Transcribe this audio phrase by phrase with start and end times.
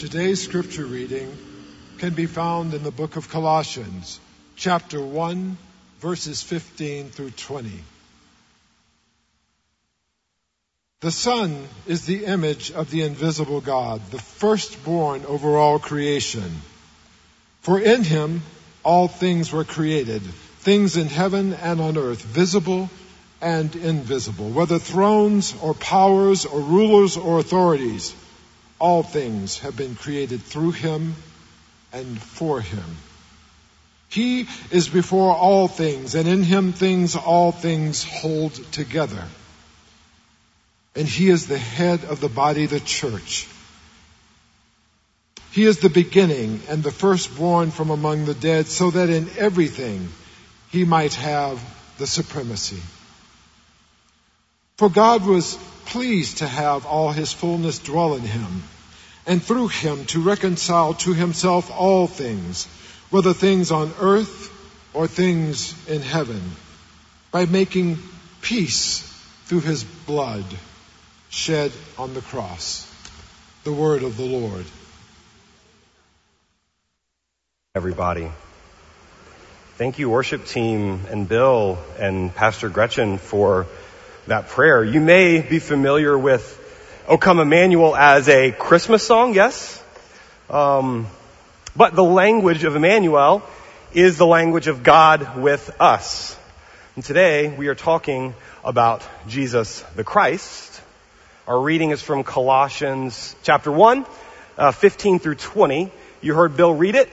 [0.00, 1.30] Today's scripture reading
[1.98, 4.18] can be found in the book of Colossians,
[4.56, 5.58] chapter 1,
[5.98, 7.70] verses 15 through 20.
[11.02, 16.50] The Son is the image of the invisible God, the firstborn over all creation.
[17.60, 18.40] For in him
[18.82, 20.22] all things were created,
[20.60, 22.88] things in heaven and on earth, visible
[23.42, 28.14] and invisible, whether thrones or powers or rulers or authorities
[28.80, 31.14] all things have been created through him
[31.92, 32.96] and for him.
[34.08, 39.24] He is before all things, and in him things, all things hold together.
[40.96, 43.46] And he is the head of the body, the church.
[45.52, 50.08] He is the beginning and the firstborn from among the dead, so that in everything
[50.70, 51.60] he might have
[51.98, 52.80] the supremacy.
[54.80, 58.62] For God was pleased to have all his fullness dwell in him,
[59.26, 62.64] and through him to reconcile to himself all things,
[63.10, 64.50] whether things on earth
[64.94, 66.40] or things in heaven,
[67.30, 67.98] by making
[68.40, 69.00] peace
[69.44, 70.46] through his blood
[71.28, 72.90] shed on the cross.
[73.64, 74.64] The word of the Lord.
[77.74, 78.32] Everybody.
[79.76, 83.66] Thank you, worship team and Bill and Pastor Gretchen for
[84.30, 84.84] that prayer.
[84.84, 86.56] You may be familiar with
[87.08, 89.82] O Come Emmanuel as a Christmas song, yes?
[90.48, 91.08] Um,
[91.74, 93.42] but the language of Emmanuel
[93.92, 96.38] is the language of God with us.
[96.94, 100.80] And today we are talking about Jesus the Christ.
[101.48, 104.06] Our reading is from Colossians chapter 1,
[104.56, 105.90] uh, 15 through 20.
[106.20, 107.08] You heard Bill read it,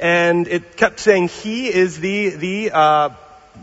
[0.00, 3.10] and it kept saying he is the, the, uh,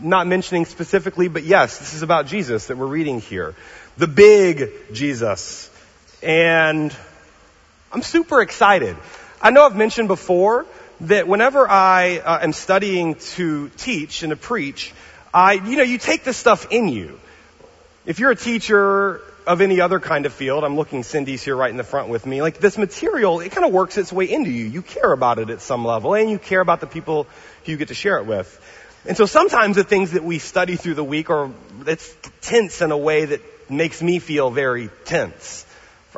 [0.00, 3.54] not mentioning specifically, but yes, this is about Jesus that we're reading here.
[3.98, 5.70] The big Jesus.
[6.22, 6.94] And
[7.92, 8.96] I'm super excited.
[9.42, 10.66] I know I've mentioned before
[11.02, 14.92] that whenever I uh, am studying to teach and to preach,
[15.32, 17.18] I, you know, you take this stuff in you.
[18.04, 21.70] If you're a teacher of any other kind of field, I'm looking Cindy's here right
[21.70, 24.50] in the front with me, like this material, it kind of works its way into
[24.50, 24.66] you.
[24.66, 27.26] You care about it at some level and you care about the people
[27.64, 28.60] who you get to share it with.
[29.06, 31.50] And so sometimes the things that we study through the week are,
[31.86, 33.40] it's tense in a way that
[33.70, 35.64] makes me feel very tense.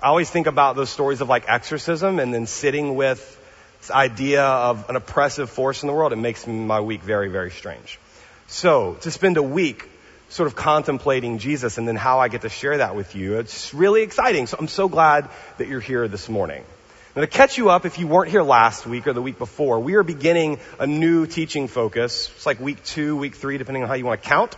[0.03, 3.21] I always think about those stories of like exorcism and then sitting with
[3.81, 6.13] this idea of an oppressive force in the world.
[6.13, 8.01] It makes my week very, very strange.
[8.49, 9.89] So to spend a week
[10.29, 13.73] sort of contemplating Jesus and then how I get to share that with you, it's
[13.75, 14.47] really exciting.
[14.47, 15.29] So I'm so glad
[15.59, 16.65] that you're here this morning.
[17.15, 19.81] Now to catch you up, if you weren't here last week or the week before,
[19.81, 22.31] we are beginning a new teaching focus.
[22.35, 24.57] It's like week two, week three, depending on how you want to count.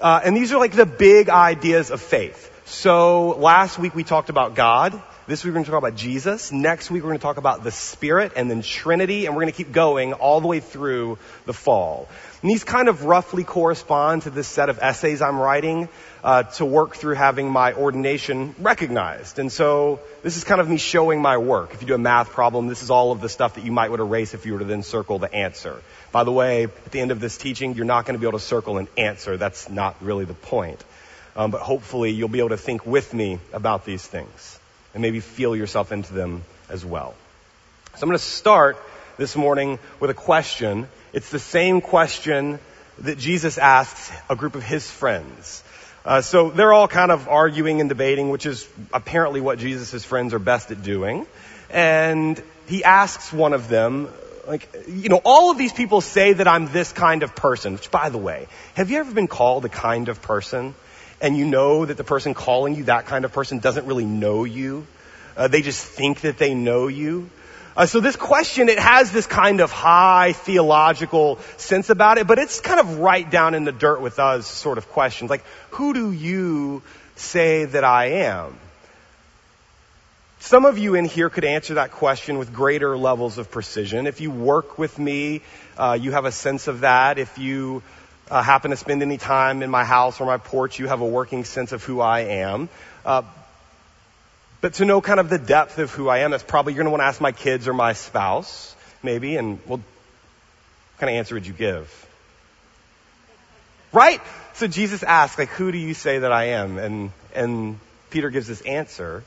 [0.00, 2.51] Uh, and these are like the big ideas of faith.
[2.64, 5.00] So last week we talked about God.
[5.26, 6.52] This week we're going to talk about Jesus.
[6.52, 9.52] Next week we're going to talk about the Spirit and then Trinity, and we're going
[9.52, 12.08] to keep going all the way through the fall.
[12.40, 15.88] And these kind of roughly correspond to this set of essays I'm writing
[16.22, 19.40] uh, to work through having my ordination recognized.
[19.40, 21.74] And so this is kind of me showing my work.
[21.74, 23.90] If you do a math problem, this is all of the stuff that you might
[23.90, 25.82] would erase if you were to then circle the answer.
[26.12, 28.38] By the way, at the end of this teaching, you're not going to be able
[28.38, 29.36] to circle an answer.
[29.36, 30.84] That's not really the point.
[31.34, 34.58] Um, but hopefully you'll be able to think with me about these things
[34.92, 37.14] and maybe feel yourself into them as well.
[37.96, 38.76] So I'm going to start
[39.16, 40.88] this morning with a question.
[41.12, 42.58] It's the same question
[42.98, 45.62] that Jesus asks a group of his friends.
[46.04, 50.34] Uh, so they're all kind of arguing and debating, which is apparently what Jesus' friends
[50.34, 51.26] are best at doing.
[51.70, 54.08] And he asks one of them,
[54.46, 57.90] like, you know, all of these people say that I'm this kind of person, which
[57.90, 60.74] by the way, have you ever been called a kind of person?
[61.22, 64.42] And you know that the person calling you that kind of person doesn't really know
[64.44, 64.86] you.
[65.36, 67.30] Uh, they just think that they know you.
[67.74, 72.38] Uh, so this question, it has this kind of high theological sense about it, but
[72.38, 75.30] it's kind of right down in the dirt with us sort of questions.
[75.30, 76.82] Like, who do you
[77.16, 78.58] say that I am?
[80.40, 84.08] Some of you in here could answer that question with greater levels of precision.
[84.08, 85.42] If you work with me,
[85.78, 87.18] uh, you have a sense of that.
[87.18, 87.84] If you
[88.32, 91.06] uh, happen to spend any time in my house or my porch, you have a
[91.06, 92.70] working sense of who I am.
[93.04, 93.22] Uh,
[94.62, 96.86] but to know kind of the depth of who I am, that's probably you're going
[96.86, 99.80] to want to ask my kids or my spouse, maybe, and well, what
[100.98, 102.08] kind of answer would you give?
[103.92, 104.22] Right?
[104.54, 106.78] So Jesus asks, like, who do you say that I am?
[106.78, 109.24] And, and Peter gives this answer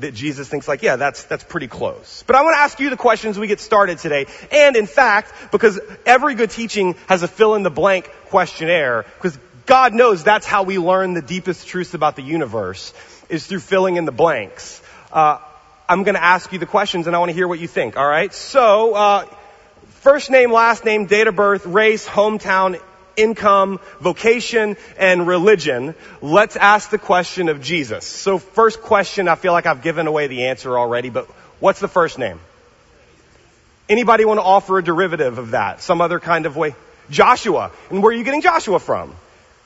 [0.00, 2.24] that Jesus thinks like, yeah, that's, that's pretty close.
[2.26, 4.26] But I want to ask you the questions we get started today.
[4.50, 9.38] And in fact, because every good teaching has a fill in the blank questionnaire, because
[9.66, 12.92] God knows that's how we learn the deepest truths about the universe,
[13.28, 14.82] is through filling in the blanks.
[15.12, 15.38] Uh,
[15.88, 17.96] I'm going to ask you the questions and I want to hear what you think.
[17.96, 18.32] All right.
[18.32, 19.26] So, uh,
[20.00, 22.80] first name, last name, date of birth, race, hometown,
[23.16, 25.94] income, vocation, and religion.
[26.22, 28.04] Let's ask the question of Jesus.
[28.04, 31.26] So first question, I feel like I've given away the answer already, but
[31.60, 32.40] what's the first name?
[33.88, 35.80] Anybody want to offer a derivative of that?
[35.82, 36.74] Some other kind of way?
[37.10, 37.70] Joshua.
[37.90, 39.14] And where are you getting Joshua from?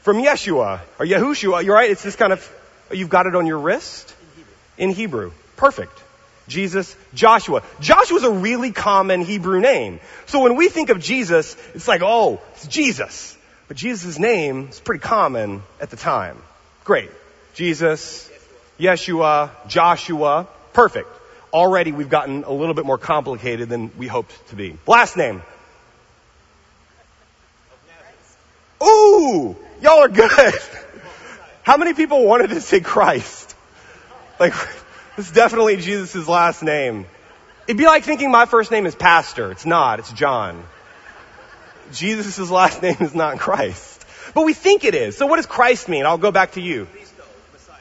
[0.00, 1.64] From Yeshua or Yahushua.
[1.64, 1.90] You're right.
[1.90, 2.56] It's this kind of,
[2.90, 4.12] you've got it on your wrist?
[4.20, 4.52] In Hebrew.
[4.78, 5.32] In Hebrew.
[5.56, 6.02] Perfect.
[6.48, 7.62] Jesus, Joshua.
[7.78, 10.00] Joshua's a really common Hebrew name.
[10.26, 13.36] So when we think of Jesus, it's like, oh, it's Jesus.
[13.68, 16.38] But Jesus' name is pretty common at the time.
[16.84, 17.10] Great.
[17.54, 18.30] Jesus,
[18.80, 20.48] Yeshua, Joshua.
[20.72, 21.08] Perfect.
[21.52, 24.78] Already we've gotten a little bit more complicated than we hoped to be.
[24.86, 25.42] Last name.
[28.82, 30.30] Ooh, y'all are good.
[31.62, 33.54] How many people wanted to say Christ?
[34.40, 34.54] Like,
[35.18, 37.06] it's definitely Jesus' last name.
[37.66, 39.50] It'd be like thinking my first name is Pastor.
[39.50, 39.98] It's not.
[39.98, 40.64] It's John.
[41.92, 44.04] Jesus' last name is not Christ.
[44.34, 45.16] But we think it is.
[45.16, 46.06] So what does Christ mean?
[46.06, 46.86] I'll go back to you.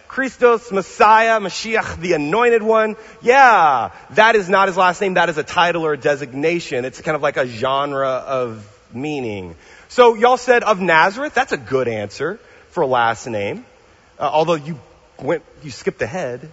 [0.08, 2.96] Christos, Messiah, Mashiach, the anointed one.
[3.22, 5.16] Yeah, that is not his last name.
[5.16, 6.86] That is a title or a designation.
[6.86, 9.56] It's kind of like a genre of meaning.
[9.90, 11.34] So y'all said of Nazareth.
[11.34, 12.40] That's a good answer
[12.72, 13.66] for last name.
[14.18, 14.80] Uh, although you
[15.22, 16.50] went, you skipped ahead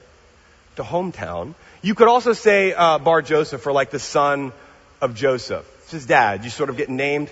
[0.76, 1.54] to hometown.
[1.80, 4.52] You could also say uh, Bar Joseph for like the son
[5.00, 5.66] of Joseph.
[5.94, 6.44] His dad.
[6.44, 7.30] You sort of get named.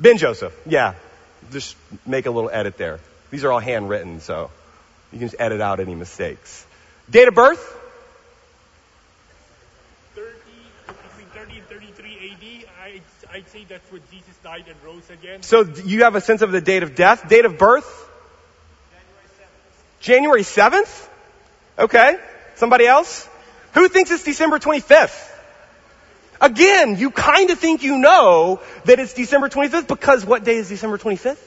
[0.00, 0.54] Ben Joseph.
[0.66, 0.94] Yeah.
[1.52, 1.76] Just
[2.06, 2.98] make a little edit there.
[3.30, 4.50] These are all handwritten, so
[5.12, 6.66] you can just edit out any mistakes.
[7.08, 7.60] Date of birth?
[10.14, 10.28] 30,
[10.86, 12.68] between 30 and 33 AD.
[12.82, 13.02] I'd,
[13.32, 15.42] I'd say that's when Jesus died and rose again.
[15.42, 17.28] So you have a sense of the date of death.
[17.28, 18.08] Date of birth?
[20.00, 21.08] January 7th?
[21.78, 22.18] Okay.
[22.56, 23.28] Somebody else?
[23.74, 25.35] Who thinks it's December 25th?
[26.40, 30.68] Again, you kind of think you know that it's December 25th because what day is
[30.68, 31.38] December 25th?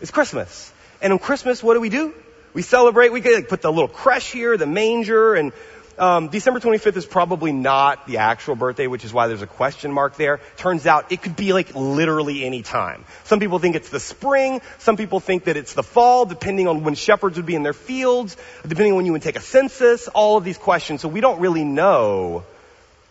[0.00, 0.72] It's Christmas.
[1.00, 2.14] And on Christmas, what do we do?
[2.54, 5.52] We celebrate, we put the little creche here, the manger, and
[5.98, 9.92] um, December 25th is probably not the actual birthday, which is why there's a question
[9.92, 10.40] mark there.
[10.56, 13.04] Turns out it could be like literally any time.
[13.24, 14.60] Some people think it's the spring.
[14.78, 17.72] Some people think that it's the fall, depending on when shepherds would be in their
[17.72, 21.02] fields, depending on when you would take a census, all of these questions.
[21.02, 22.44] So we don't really know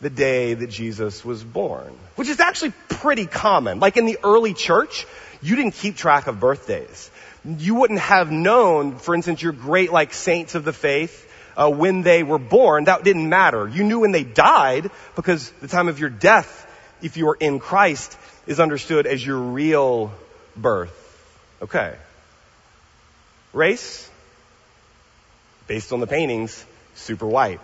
[0.01, 3.79] the day that Jesus was born, which is actually pretty common.
[3.79, 5.05] Like in the early church,
[5.41, 7.09] you didn't keep track of birthdays.
[7.45, 12.01] You wouldn't have known, for instance, your great like saints of the faith, uh, when
[12.01, 12.85] they were born.
[12.85, 13.67] That didn't matter.
[13.67, 16.67] You knew when they died because the time of your death,
[17.01, 20.11] if you are in Christ, is understood as your real
[20.55, 20.97] birth.
[21.61, 21.95] Okay.
[23.53, 24.09] Race?
[25.67, 26.65] Based on the paintings,
[26.95, 27.59] super white.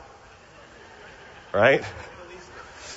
[1.53, 1.83] Right?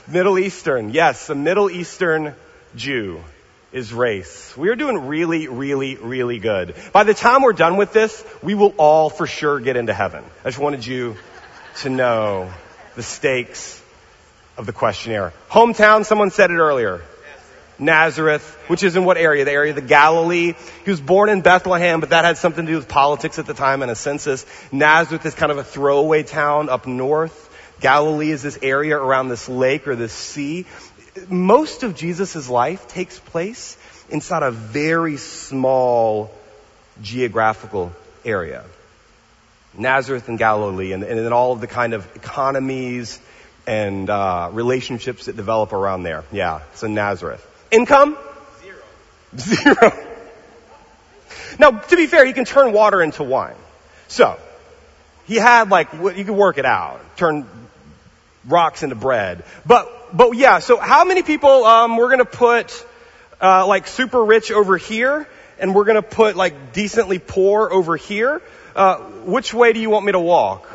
[0.09, 0.91] Middle Eastern.
[0.91, 2.35] Yes, a Middle Eastern
[2.77, 3.23] Jew
[3.73, 4.57] is race.
[4.57, 6.75] We are doing really, really, really good.
[6.93, 10.25] By the time we're done with this, we will all for sure get into heaven.
[10.45, 11.17] I just wanted you
[11.79, 12.51] to know
[12.97, 13.81] the stakes
[14.57, 15.33] of the questionnaire.
[15.49, 17.03] Hometown, someone said it earlier.
[17.79, 19.45] Nazareth, which is in what area?
[19.45, 20.55] The area of the Galilee.
[20.85, 23.55] He was born in Bethlehem, but that had something to do with politics at the
[23.55, 24.45] time and a census.
[24.71, 27.49] Nazareth is kind of a throwaway town up north.
[27.81, 30.67] Galilee is this area around this lake or this sea.
[31.29, 33.77] Most of Jesus' life takes place
[34.11, 36.31] inside a very small
[37.03, 37.93] geographical
[38.25, 38.65] area.
[39.77, 43.21] Nazareth and Galilee, and, and then all of the kind of economies
[43.67, 46.25] and uh, relationships that develop around there.
[46.33, 47.47] Yeah, so Nazareth.
[47.71, 48.19] Income?
[48.63, 48.77] Zero.
[49.37, 50.07] Zero.
[51.59, 53.57] Now, to be fair, he can turn water into wine.
[54.09, 54.39] So,
[55.27, 57.01] he had like, you could work it out.
[57.17, 57.47] Turn
[58.47, 59.45] rocks into bread.
[59.67, 62.87] But, but yeah, so how many people, um, we're gonna put,
[63.41, 65.29] uh, like super rich over here,
[65.59, 68.43] and we're gonna put like decently poor over here?
[68.75, 70.69] Uh, which way do you want me to walk?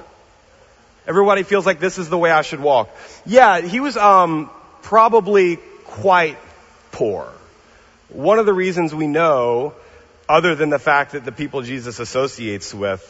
[1.07, 2.89] Everybody feels like this is the way I should walk.
[3.25, 4.50] Yeah, he was, um,
[4.81, 6.38] probably quite
[6.91, 7.31] poor.
[8.10, 9.74] One of the reasons we know,
[10.29, 13.03] other than the fact that the people Jesus associates with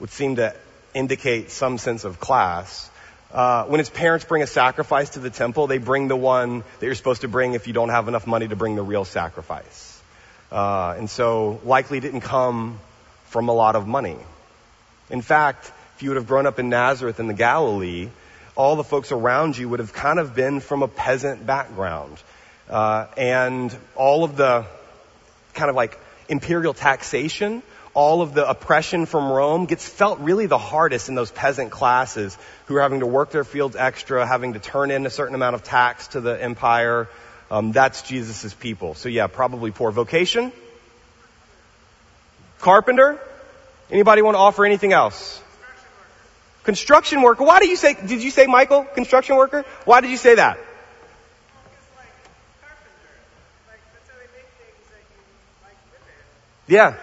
[0.00, 0.54] would seem to
[0.94, 2.90] indicate some sense of class,
[3.34, 6.86] uh, when his parents bring a sacrifice to the temple, they bring the one that
[6.86, 10.00] you're supposed to bring if you don't have enough money to bring the real sacrifice.
[10.52, 12.78] Uh, and so likely didn't come
[13.26, 14.16] from a lot of money.
[15.10, 18.08] In fact, if you would have grown up in Nazareth in the Galilee,
[18.54, 22.16] all the folks around you would have kind of been from a peasant background.
[22.70, 24.64] Uh, and all of the
[25.54, 25.98] kind of like
[26.28, 27.64] imperial taxation
[27.94, 32.36] all of the oppression from Rome gets felt really the hardest in those peasant classes
[32.66, 35.54] who are having to work their fields extra, having to turn in a certain amount
[35.54, 37.08] of tax to the empire.
[37.50, 38.94] Um, that's Jesus' people.
[38.94, 40.52] So yeah, probably poor vocation.
[42.60, 43.20] Carpenter.
[43.90, 45.40] Anybody want to offer anything else?
[46.64, 47.44] Construction worker.
[47.44, 47.94] Why do you say?
[47.94, 48.84] Did you say Michael?
[48.84, 49.64] Construction worker.
[49.84, 50.58] Why did you say that?
[56.66, 56.96] Yeah.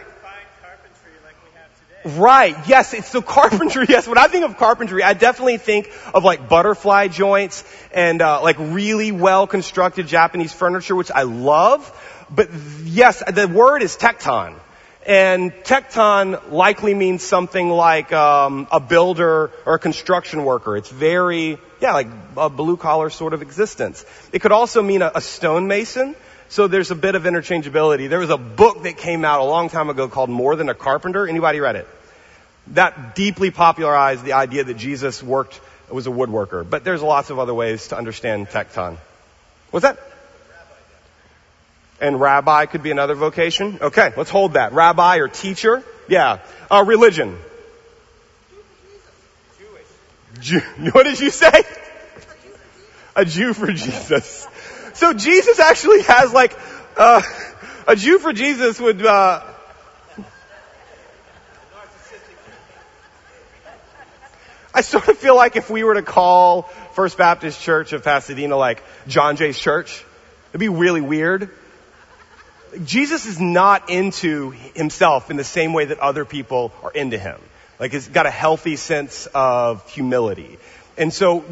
[2.04, 2.56] Right.
[2.68, 2.94] Yes.
[2.94, 3.86] It's the carpentry.
[3.90, 4.08] Yes.
[4.08, 8.58] When I think of carpentry, I definitely think of like butterfly joints and uh, like
[8.60, 11.82] really well constructed Japanese furniture, which I love.
[12.30, 12.50] But
[12.84, 14.56] yes, the word is tekton,
[15.06, 20.78] And tekton likely means something like um, a builder or a construction worker.
[20.78, 24.06] It's very, yeah, like a blue collar sort of existence.
[24.32, 26.16] It could also mean a, a stonemason.
[26.52, 28.10] So there's a bit of interchangeability.
[28.10, 30.74] There was a book that came out a long time ago called More Than a
[30.74, 31.26] Carpenter.
[31.26, 31.88] Anybody read it?
[32.74, 36.70] That deeply popularized the idea that Jesus worked, was a woodworker.
[36.70, 38.98] But there's lots of other ways to understand tekton.
[39.70, 39.98] What's that?
[42.02, 43.78] And rabbi could be another vocation.
[43.82, 44.74] Okay, let's hold that.
[44.74, 45.82] Rabbi or teacher.
[46.10, 46.40] Yeah.
[46.70, 47.40] Uh, religion.
[50.42, 50.60] Jew.
[50.92, 51.64] What did you say?
[53.16, 54.48] A Jew for Jesus.
[54.94, 56.58] So Jesus actually has like,
[56.98, 57.22] uh,
[57.88, 59.42] a Jew for Jesus would, uh,
[64.74, 68.56] I sort of feel like if we were to call First Baptist Church of Pasadena
[68.56, 70.04] like John Jay's church,
[70.52, 71.50] it'd be really weird.
[72.86, 77.38] Jesus is not into himself in the same way that other people are into him.
[77.80, 80.58] Like he's got a healthy sense of humility.
[80.98, 81.44] And so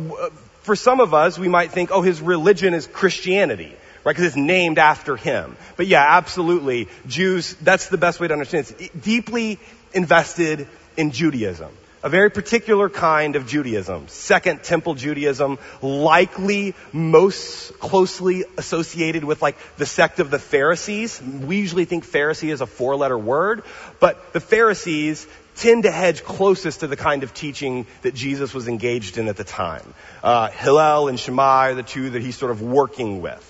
[0.62, 4.12] for some of us, we might think, oh, his religion is Christianity, right?
[4.16, 5.58] Because it's named after him.
[5.78, 6.88] But yeah, absolutely.
[7.08, 8.82] Jews, that's the best way to understand it.
[8.82, 9.60] It's deeply
[9.94, 18.46] invested in Judaism a very particular kind of Judaism, Second Temple Judaism, likely most closely
[18.58, 21.22] associated with like the sect of the Pharisees.
[21.22, 23.64] We usually think Pharisee is a four letter word,
[24.00, 25.28] but the Pharisees
[25.58, 29.36] tend to hedge closest to the kind of teaching that Jesus was engaged in at
[29.36, 29.94] the time.
[30.24, 33.46] Uh, Hillel and Shammai are the two that he's sort of working with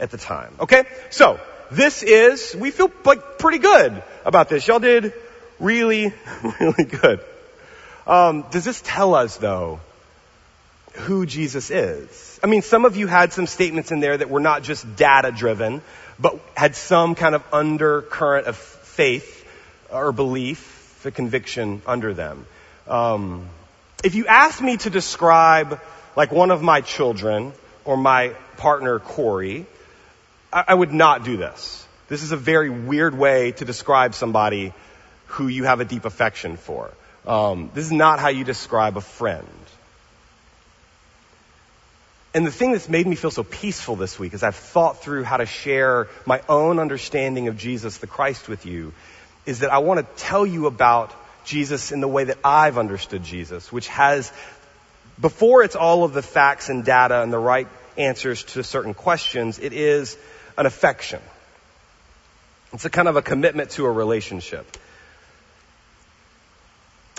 [0.00, 0.54] at the time.
[0.58, 0.84] Okay?
[1.10, 1.38] So,
[1.70, 4.66] this is, we feel like pretty good about this.
[4.66, 5.14] Y'all did
[5.60, 6.12] really,
[6.60, 7.20] really good.
[8.06, 9.80] Um, does this tell us, though,
[10.94, 12.40] who Jesus is?
[12.42, 15.32] I mean, some of you had some statements in there that were not just data
[15.32, 15.82] driven,
[16.18, 19.46] but had some kind of undercurrent of faith
[19.90, 22.46] or belief, the conviction under them.
[22.86, 23.48] Um,
[24.04, 25.80] if you asked me to describe
[26.16, 27.52] like one of my children
[27.84, 29.66] or my partner Corey,
[30.52, 31.86] I, I would not do this.
[32.08, 34.72] This is a very weird way to describe somebody
[35.26, 36.90] who you have a deep affection for.
[37.26, 39.46] Um, this is not how you describe a friend.
[42.34, 45.22] And the thing that's made me feel so peaceful this week as I've thought through
[45.22, 48.92] how to share my own understanding of Jesus the Christ with you
[49.44, 51.12] is that I want to tell you about
[51.44, 54.32] Jesus in the way that I've understood Jesus, which has,
[55.20, 59.58] before it's all of the facts and data and the right answers to certain questions,
[59.58, 60.16] it is
[60.56, 61.20] an affection.
[62.72, 64.78] It's a kind of a commitment to a relationship.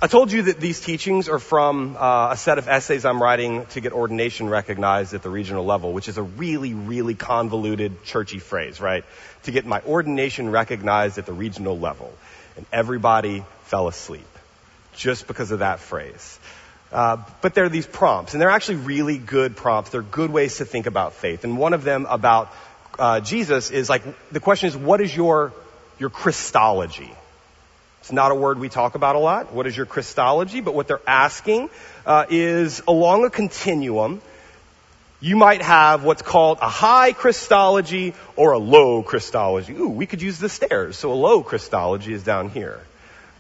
[0.04, 3.66] I told you that these teachings are from uh, a set of essays I'm writing
[3.68, 8.40] to get ordination recognized at the regional level, which is a really, really convoluted, churchy
[8.40, 9.06] phrase, right?
[9.44, 12.12] To get my ordination recognized at the regional level.
[12.58, 14.28] And everybody fell asleep
[14.94, 16.38] just because of that phrase.
[16.92, 19.92] Uh, but there are these prompts, and they're actually really good prompts.
[19.92, 21.46] They're good ways to think about faith.
[21.46, 22.52] And one of them about
[23.00, 25.54] uh, Jesus is like the question is, what is your
[25.98, 27.16] your Christology?
[28.04, 29.54] It's not a word we talk about a lot.
[29.54, 30.60] What is your Christology?
[30.60, 31.70] But what they're asking
[32.06, 34.22] uh, is along a continuum,
[35.22, 39.72] you might have what's called a high Christology or a low Christology.
[39.72, 40.98] Ooh, we could use the stairs.
[40.98, 42.82] So a low Christology is down here.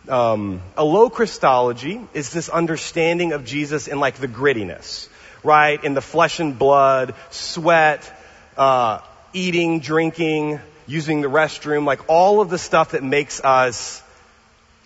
[0.07, 5.09] Um, a low Christology is this understanding of Jesus in like the grittiness,
[5.43, 5.83] right?
[5.83, 8.09] In the flesh and blood, sweat,
[8.55, 9.01] uh,
[9.33, 14.01] eating, drinking, using the restroom, like all of the stuff that makes us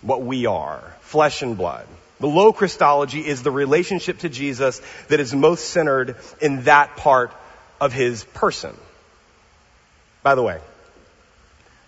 [0.02, 1.86] what we are, flesh and blood.
[2.20, 7.32] The low Christology is the relationship to Jesus that is most centered in that part
[7.80, 8.76] of his person.
[10.22, 10.60] By the way,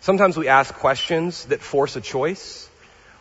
[0.01, 2.69] sometimes we ask questions that force a choice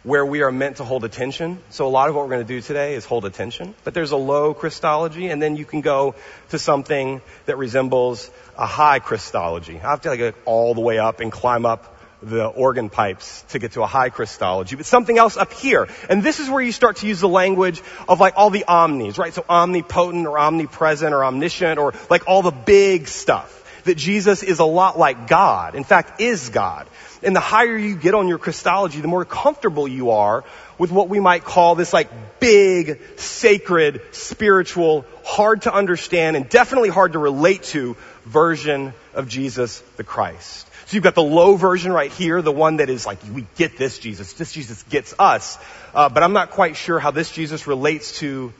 [0.03, 1.59] where we are meant to hold attention.
[1.71, 3.75] So a lot of what we're going to do today is hold attention.
[3.83, 6.15] But there's a low Christology, and then you can go
[6.49, 9.77] to something that resembles a high Christology.
[9.77, 13.59] I have to like, all the way up and climb up the organ pipes to
[13.59, 15.87] get to a high Christology, but something else up here.
[16.09, 19.17] And this is where you start to use the language of like all the omnis,
[19.17, 19.33] right?
[19.33, 23.55] So omnipotent or omnipresent or omniscient or like all the big stuff.
[23.85, 25.73] That Jesus is a lot like God.
[25.73, 26.87] In fact, is God.
[27.23, 30.43] And the higher you get on your Christology, the more comfortable you are
[30.77, 32.09] with what we might call this like
[32.39, 37.95] big, sacred, spiritual, hard to understand and definitely hard to relate to
[38.25, 40.68] version of Jesus the Christ.
[40.89, 43.77] So you've got the low version right here, the one that is like, we get
[43.77, 44.33] this Jesus.
[44.33, 45.59] This Jesus gets us.
[45.93, 48.51] Uh, but I'm not quite sure how this Jesus relates to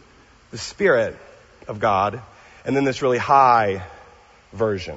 [0.52, 1.18] the Spirit
[1.68, 2.22] of God.
[2.66, 3.84] And then this really high
[4.54, 4.96] version.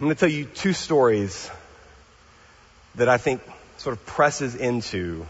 [0.00, 1.48] going to tell you two stories
[2.96, 3.40] that I think
[3.76, 5.26] sort of presses into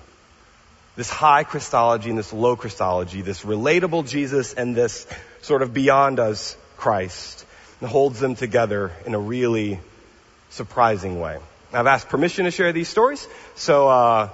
[0.96, 5.06] this high Christology and this low Christology, this relatable Jesus and this
[5.42, 7.43] sort of beyond us Christ,
[7.84, 9.78] and holds them together in a really
[10.48, 11.38] surprising way.
[11.70, 14.30] I've asked permission to share these stories, so uh,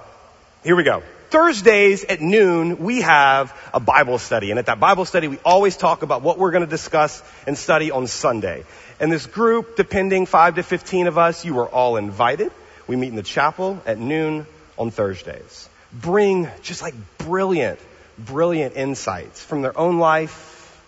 [0.63, 1.03] here we go.
[1.31, 4.51] Thursdays at noon, we have a Bible study.
[4.51, 7.57] And at that Bible study, we always talk about what we're going to discuss and
[7.57, 8.63] study on Sunday.
[9.01, 12.53] And this group, depending, 5 to 15 of us, you are all invited.
[12.87, 14.45] We meet in the chapel at noon
[14.77, 15.67] on Thursdays.
[15.91, 17.81] Bring just like brilliant,
[18.17, 20.81] brilliant insights from their own life,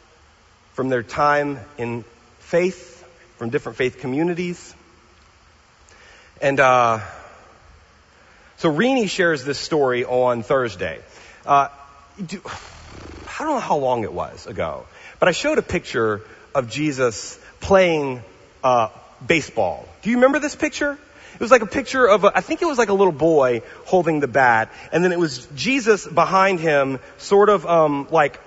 [0.76, 2.06] from their time in
[2.54, 3.04] faith,
[3.38, 4.76] from different faith communities.
[6.40, 7.00] And uh,
[8.58, 11.00] so Rini shares this story on Thursday.
[11.48, 11.70] Uh,
[12.24, 14.86] do, I don't know how long it was ago,
[15.20, 16.22] but I showed a picture
[16.54, 18.22] of Jesus playing
[18.64, 18.90] uh,
[19.26, 19.88] baseball.
[20.04, 20.92] Do you remember this picture?
[21.34, 23.64] It was like a picture of, a, I think it was like a little boy
[23.86, 28.40] holding the bat, and then it was Jesus behind him, sort of um, like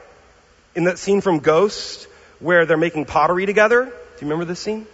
[0.76, 2.06] in that scene from Ghost
[2.40, 3.84] where they're making pottery together.
[3.84, 4.86] Do you remember this scene?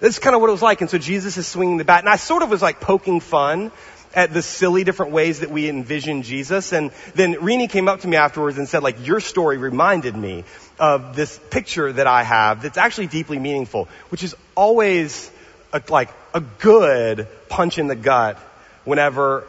[0.00, 0.80] This is kind of what it was like.
[0.80, 2.00] And so Jesus is swinging the bat.
[2.00, 3.70] And I sort of was like poking fun
[4.14, 6.72] at the silly different ways that we envision Jesus.
[6.72, 10.44] And then Rini came up to me afterwards and said, like, your story reminded me
[10.78, 15.30] of this picture that I have that's actually deeply meaningful, which is always
[15.72, 18.38] a, like a good punch in the gut
[18.84, 19.44] whenever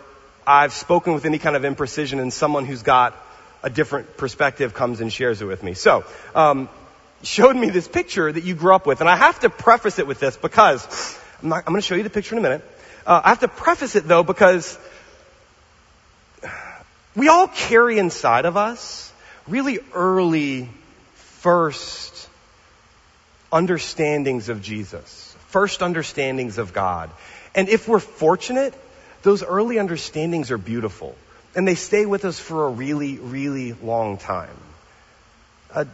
[0.47, 3.15] I've spoken with any kind of imprecision and someone who's got
[3.65, 5.73] a different perspective comes and shares it with me.
[5.73, 6.69] So, um,
[7.23, 10.05] showed me this picture that you grew up with, and I have to preface it
[10.05, 12.63] with this because I'm, I'm going to show you the picture in a minute.
[13.07, 14.77] Uh, I have to preface it though because
[17.15, 19.11] we all carry inside of us
[19.47, 20.69] really early
[21.15, 22.29] first
[23.51, 27.09] understandings of Jesus, first understandings of God.
[27.55, 28.75] And if we're fortunate,
[29.23, 31.15] those early understandings are beautiful
[31.55, 34.57] and they stay with us for a really, really long time.
[35.73, 35.85] Uh,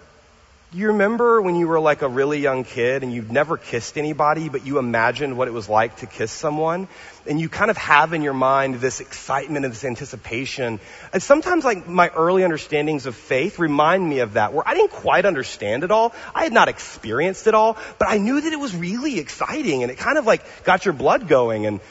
[0.74, 4.48] you remember when you were like a really young kid and you'd never kissed anybody,
[4.48, 6.88] but you imagined what it was like to kiss someone?
[7.28, 10.80] And you kind of have in your mind this excitement and this anticipation.
[11.12, 14.92] And sometimes like my early understandings of faith remind me of that, where I didn't
[14.92, 16.14] quite understand it all.
[16.34, 19.92] I had not experienced it all, but I knew that it was really exciting and
[19.92, 21.66] it kind of like got your blood going.
[21.66, 21.82] And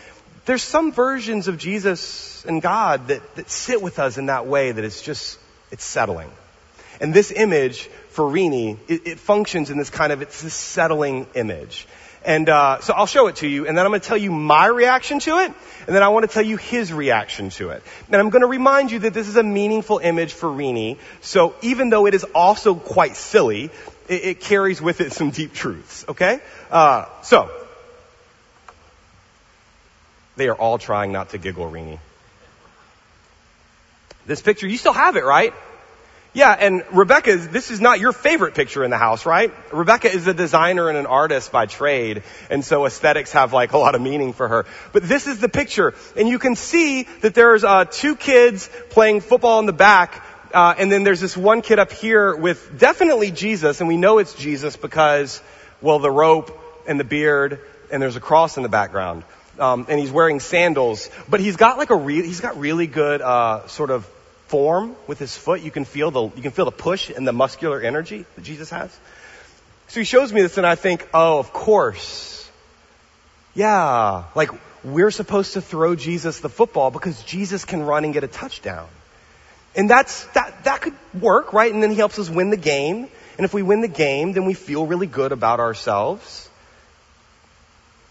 [0.46, 4.72] there's some versions of Jesus and God that, that sit with us in that way
[4.72, 5.38] that it's just,
[5.70, 6.31] it's settling.
[7.00, 11.26] And this image for Rini, it, it functions in this kind of, it's this settling
[11.35, 11.87] image.
[12.24, 14.31] And uh, so I'll show it to you, and then I'm going to tell you
[14.31, 15.53] my reaction to it,
[15.87, 17.83] and then I want to tell you his reaction to it.
[18.09, 20.98] And I'm going to remind you that this is a meaningful image for Rini.
[21.22, 23.70] So even though it is also quite silly,
[24.07, 26.05] it, it carries with it some deep truths.
[26.09, 26.40] Okay?
[26.70, 27.50] Uh, so
[30.40, 31.98] they are all trying not to giggle, Rini.
[34.26, 35.53] This picture, you still have it, right?
[36.33, 39.53] Yeah, and Rebecca, this is not your favorite picture in the house, right?
[39.72, 43.79] Rebecca is a designer and an artist by trade, and so aesthetics have like a
[43.79, 44.66] lot of meaning for her.
[44.92, 49.22] But this is the picture, and you can see that there's uh, two kids playing
[49.22, 50.24] football in the back,
[50.55, 54.18] uh, and then there's this one kid up here with definitely Jesus, and we know
[54.18, 55.42] it's Jesus because,
[55.81, 57.59] well, the rope and the beard,
[57.90, 59.24] and there's a cross in the background.
[59.61, 63.20] Um, and he's wearing sandals, but he's got like a re- he's got really good
[63.20, 64.07] uh, sort of
[64.51, 65.62] form with his foot.
[65.62, 68.70] You can feel the, you can feel the push and the muscular energy that Jesus
[68.70, 68.90] has.
[69.88, 72.51] So he shows me this and I think, oh, of course.
[73.55, 74.51] Yeah, like
[74.83, 78.88] we're supposed to throw Jesus the football because Jesus can run and get a touchdown.
[79.77, 81.73] And that's, that, that could work, right?
[81.73, 83.09] And then he helps us win the game.
[83.38, 86.49] And if we win the game, then we feel really good about ourselves.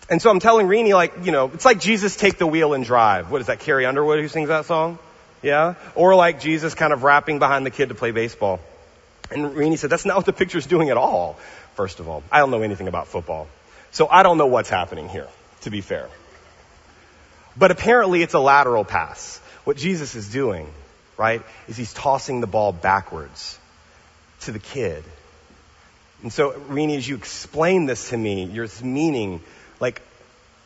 [0.09, 2.83] And so I'm telling Rini, like, you know, it's like Jesus take the wheel and
[2.83, 3.29] drive.
[3.29, 4.97] What is that, Carrie Underwood who sings that song?
[5.43, 5.75] Yeah?
[5.95, 8.59] Or like Jesus kind of wrapping behind the kid to play baseball.
[9.31, 11.37] And Rini said, that's not what the picture's doing at all,
[11.75, 12.23] first of all.
[12.31, 13.47] I don't know anything about football.
[13.91, 15.27] So I don't know what's happening here,
[15.61, 16.09] to be fair.
[17.55, 19.37] But apparently it's a lateral pass.
[19.63, 20.67] What Jesus is doing,
[21.17, 23.59] right, is he's tossing the ball backwards
[24.41, 25.03] to the kid.
[26.23, 29.41] And so, Rini, as you explain this to me, your meaning,
[29.79, 30.01] like,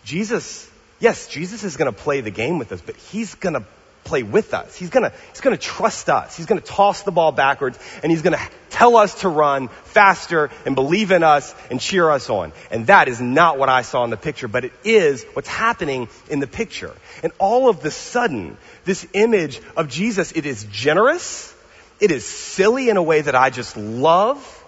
[0.03, 3.63] Jesus, yes, Jesus is going to play the game with us, but he's going to
[4.03, 4.75] play with us.
[4.75, 6.35] He's gonna, he's gonna trust us.
[6.35, 10.75] He's gonna toss the ball backwards and he's gonna tell us to run faster and
[10.75, 12.51] believe in us and cheer us on.
[12.71, 16.09] And that is not what I saw in the picture, but it is what's happening
[16.29, 16.93] in the picture.
[17.23, 21.53] And all of the sudden, this image of Jesus, it is generous.
[21.99, 24.63] It is silly in a way that I just love.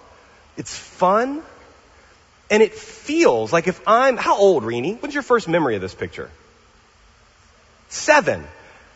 [0.56, 1.42] It's fun.
[2.50, 5.00] And it feels like if I'm, how old, Rini?
[5.00, 6.30] When's your first memory of this picture?
[7.88, 8.44] Seven.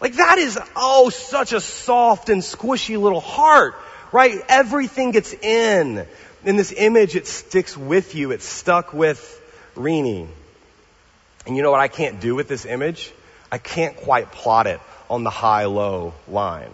[0.00, 3.74] Like that is, oh, such a soft and squishy little heart,
[4.12, 4.40] right?
[4.48, 6.06] Everything gets in.
[6.44, 8.30] In this image, it sticks with you.
[8.30, 9.20] It's stuck with
[9.74, 10.26] Rini.
[11.46, 13.12] And you know what I can't do with this image?
[13.52, 16.70] I can't quite plot it on the high-low line.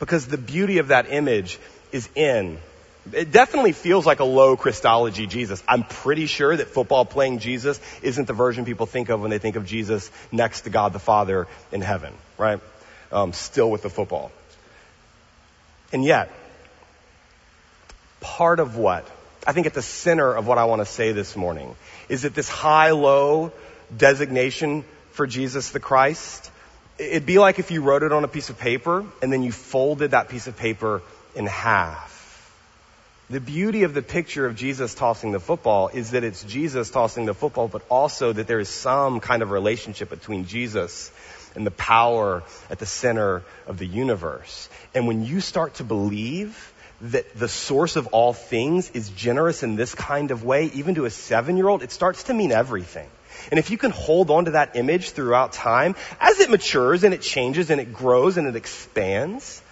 [0.00, 1.58] Because the beauty of that image
[1.92, 2.58] is in
[3.12, 5.62] it definitely feels like a low Christology Jesus.
[5.66, 9.38] I'm pretty sure that football playing Jesus isn't the version people think of when they
[9.38, 12.60] think of Jesus next to God the Father in heaven, right?
[13.12, 14.30] Um, still with the football.
[15.92, 16.30] And yet,
[18.20, 19.08] part of what,
[19.46, 21.74] I think at the center of what I want to say this morning,
[22.08, 23.52] is that this high-low
[23.96, 26.50] designation for Jesus the Christ,
[26.98, 29.52] it'd be like if you wrote it on a piece of paper and then you
[29.52, 31.02] folded that piece of paper
[31.34, 32.19] in half
[33.30, 37.26] the beauty of the picture of Jesus tossing the football is that it's Jesus tossing
[37.26, 41.12] the football, but also that there is some kind of relationship between Jesus
[41.54, 44.68] and the power at the center of the universe.
[44.96, 49.76] And when you start to believe that the source of all things is generous in
[49.76, 53.08] this kind of way, even to a seven year old, it starts to mean everything.
[53.52, 57.14] And if you can hold on to that image throughout time, as it matures and
[57.14, 59.62] it changes and it grows and it expands,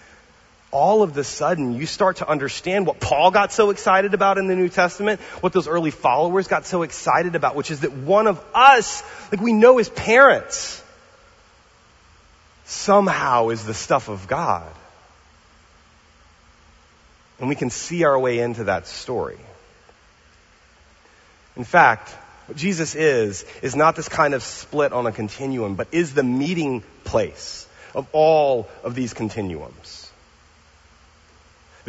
[0.71, 4.47] all of the sudden you start to understand what Paul got so excited about in
[4.47, 8.27] the New Testament, what those early followers got so excited about, which is that one
[8.27, 10.83] of us, like we know as parents,
[12.65, 14.71] somehow is the stuff of God.
[17.39, 19.39] And we can see our way into that story.
[21.55, 22.09] In fact,
[22.47, 26.23] what Jesus is, is not this kind of split on a continuum, but is the
[26.23, 29.98] meeting place of all of these continuums.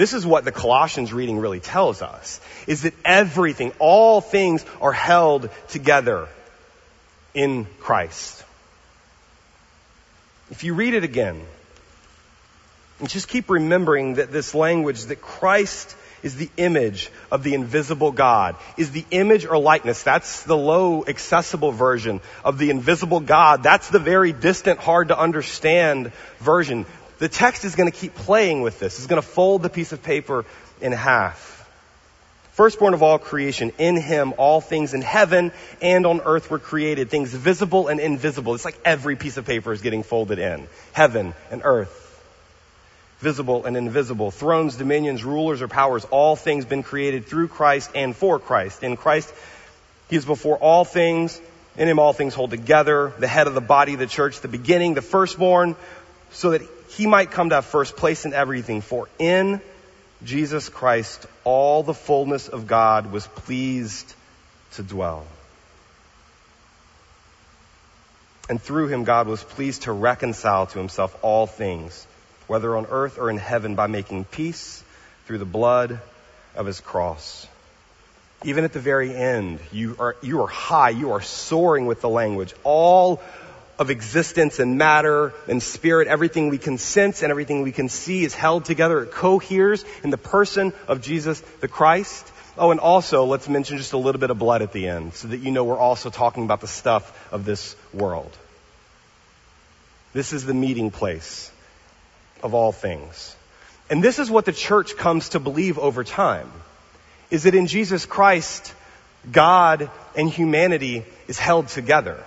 [0.00, 4.94] This is what the Colossians reading really tells us, is that everything, all things are
[4.94, 6.26] held together
[7.34, 8.42] in Christ.
[10.50, 11.42] If you read it again,
[12.98, 18.10] and just keep remembering that this language, that Christ is the image of the invisible
[18.10, 20.02] God, is the image or likeness.
[20.02, 23.62] That's the low accessible version of the invisible God.
[23.62, 26.86] That's the very distant, hard to understand version
[27.20, 28.98] the text is going to keep playing with this.
[28.98, 30.46] It's going to fold the piece of paper
[30.80, 31.58] in half.
[32.52, 37.10] Firstborn of all creation, in him all things in heaven and on earth were created,
[37.10, 38.54] things visible and invisible.
[38.54, 40.66] It's like every piece of paper is getting folded in.
[40.92, 41.98] Heaven and earth.
[43.20, 44.30] Visible and invisible.
[44.30, 48.82] Thrones, dominions, rulers or powers, all things been created through Christ and for Christ.
[48.82, 49.32] In Christ,
[50.08, 51.38] he is before all things.
[51.76, 53.12] In him all things hold together.
[53.18, 55.76] The head of the body the church, the beginning, the firstborn,
[56.32, 58.80] so that he might come to have first place in everything.
[58.80, 59.60] For in
[60.24, 64.12] Jesus Christ, all the fullness of God was pleased
[64.72, 65.24] to dwell.
[68.48, 72.06] And through him, God was pleased to reconcile to himself all things,
[72.48, 74.82] whether on earth or in heaven, by making peace
[75.26, 76.00] through the blood
[76.56, 77.46] of his cross.
[78.42, 82.08] Even at the very end, you are, you are high, you are soaring with the
[82.08, 82.52] language.
[82.64, 83.22] All
[83.80, 88.22] of existence and matter and spirit, everything we can sense and everything we can see
[88.22, 89.02] is held together.
[89.02, 92.30] It coheres in the person of Jesus the Christ.
[92.58, 95.28] Oh, and also, let's mention just a little bit of blood at the end so
[95.28, 98.36] that you know we're also talking about the stuff of this world.
[100.12, 101.50] This is the meeting place
[102.42, 103.34] of all things.
[103.88, 106.52] And this is what the church comes to believe over time,
[107.30, 108.74] is that in Jesus Christ,
[109.32, 112.22] God and humanity is held together.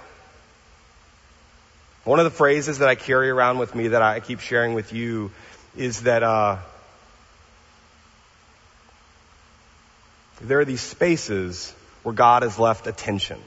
[2.03, 4.91] One of the phrases that I carry around with me that I keep sharing with
[4.91, 5.31] you
[5.77, 6.57] is that uh,
[10.41, 13.39] there are these spaces where God has left attention.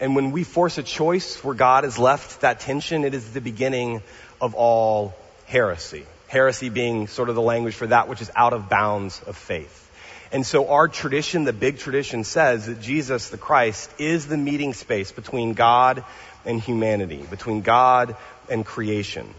[0.00, 3.42] And when we force a choice where God has left that tension, it is the
[3.42, 4.02] beginning
[4.40, 6.06] of all heresy.
[6.28, 9.81] Heresy being sort of the language for that which is out of bounds of faith.
[10.32, 14.72] And so our tradition, the big tradition says that Jesus the Christ is the meeting
[14.72, 16.04] space between God
[16.46, 18.16] and humanity, between God
[18.48, 19.32] and creation.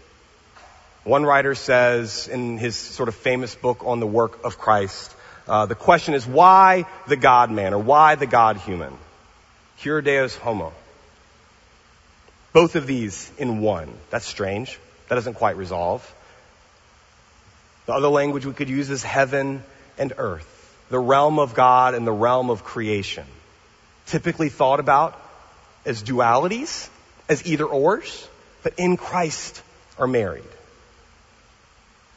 [1.02, 5.14] One writer says in his sort of famous book on the work of Christ,
[5.46, 8.96] uh, the question is why the God man or why the God human?
[9.82, 10.72] Cur Deus homo.
[12.54, 13.92] Both of these in one.
[14.10, 14.78] That's strange.
[15.08, 16.14] That doesn't quite resolve.
[17.86, 19.62] The other language we could use is heaven
[19.98, 20.48] and earth,
[20.90, 23.26] the realm of God and the realm of creation.
[24.06, 25.20] Typically thought about
[25.84, 26.88] as dualities,
[27.28, 28.28] as either ors,
[28.62, 29.62] but in Christ
[29.98, 30.44] are married.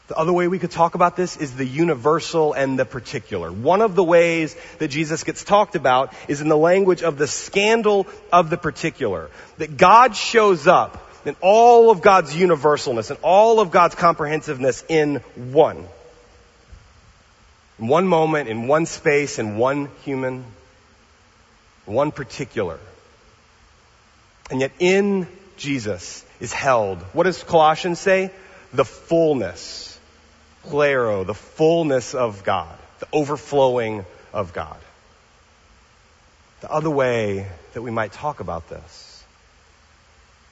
[0.08, 3.51] The other way we could talk about this is the universal and the particular.
[3.51, 7.27] One of the ways that Jesus gets talked about is in the language of the
[7.27, 9.30] scandal of the particular.
[9.58, 15.17] That God shows up in all of God's universalness and all of God's comprehensiveness in
[15.36, 15.86] one.
[17.79, 20.45] In one moment, in one space, in one human,
[21.85, 22.79] one particular.
[24.49, 28.31] And yet in Jesus is held, what does Colossians say?
[28.73, 29.99] The fullness.
[30.65, 32.77] plero, the fullness of God.
[32.99, 34.79] The overflowing of God.
[36.61, 39.17] The other way that we might talk about this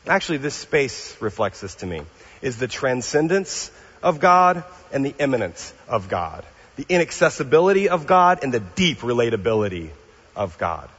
[0.07, 2.01] actually this space reflects this to me,
[2.41, 3.71] is the transcendence
[4.03, 6.43] of God and the immanence of God.
[6.75, 9.89] The inaccessibility of God and the deep relatability
[10.35, 10.89] of God.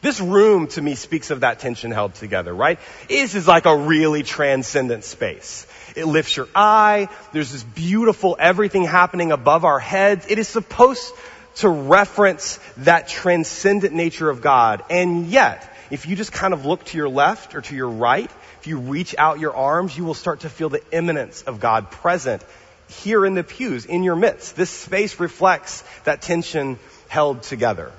[0.00, 2.78] This room to me speaks of that tension held together, right?
[3.08, 5.66] This is like a really transcendent space.
[5.96, 7.08] It lifts your eye.
[7.32, 10.26] There's this beautiful everything happening above our heads.
[10.28, 11.12] It is supposed
[11.56, 14.84] to reference that transcendent nature of God.
[14.88, 18.30] And yet, if you just kind of look to your left or to your right,
[18.60, 21.90] if you reach out your arms, you will start to feel the immanence of God
[21.90, 22.44] present
[22.88, 24.56] here in the pews, in your midst.
[24.56, 27.92] This space reflects that tension held together.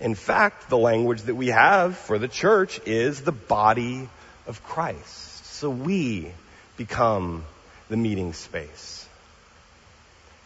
[0.00, 4.08] In fact, the language that we have for the church is the body
[4.46, 5.44] of Christ.
[5.46, 6.32] So we
[6.76, 7.44] become
[7.88, 9.06] the meeting space.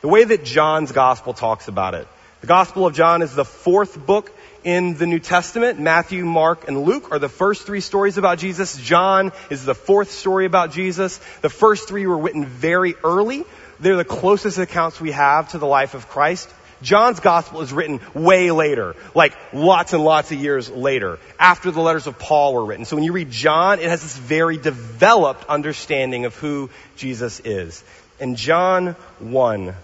[0.00, 2.08] The way that John's gospel talks about it,
[2.40, 4.30] the gospel of John is the fourth book
[4.64, 5.78] in the New Testament.
[5.78, 8.76] Matthew, Mark, and Luke are the first three stories about Jesus.
[8.76, 11.18] John is the fourth story about Jesus.
[11.40, 13.44] The first three were written very early.
[13.84, 16.48] They're the closest accounts we have to the life of Christ.
[16.80, 21.82] John's gospel is written way later, like lots and lots of years later, after the
[21.82, 22.86] letters of Paul were written.
[22.86, 27.84] So when you read John, it has this very developed understanding of who Jesus is.
[28.18, 29.74] And John 1,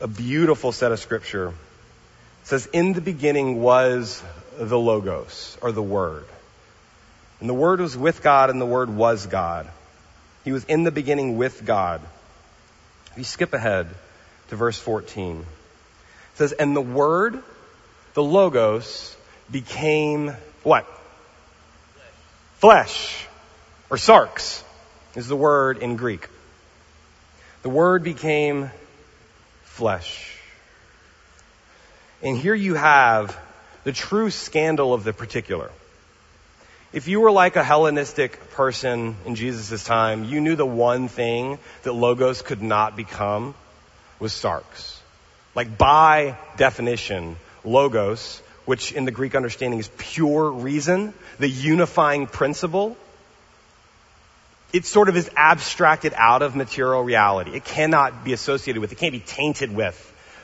[0.00, 1.54] a beautiful set of scripture
[2.42, 4.20] says, In the beginning was
[4.58, 6.26] the Logos, or the Word.
[7.38, 9.70] And the Word was with God, and the Word was God.
[10.44, 12.00] He was in the beginning with God.
[13.12, 13.88] If you skip ahead
[14.48, 15.46] to verse 14, it
[16.34, 17.42] says, And the Word,
[18.14, 19.14] the Logos,
[19.50, 20.28] became
[20.62, 20.86] what?
[22.56, 22.86] Flesh.
[22.86, 23.28] Flesh.
[23.90, 24.62] Or sarx
[25.14, 26.26] is the word in Greek.
[27.60, 28.70] The Word became
[29.64, 30.38] flesh.
[32.22, 33.38] And here you have
[33.84, 35.70] the true scandal of the particular.
[36.92, 41.58] If you were like a Hellenistic person in Jesus' time, you knew the one thing
[41.84, 43.54] that Logos could not become
[44.20, 44.98] was sarx.
[45.54, 52.98] Like by definition, Logos, which in the Greek understanding is pure reason, the unifying principle,
[54.74, 57.52] it sort of is abstracted out of material reality.
[57.52, 59.96] It cannot be associated with, it can't be tainted with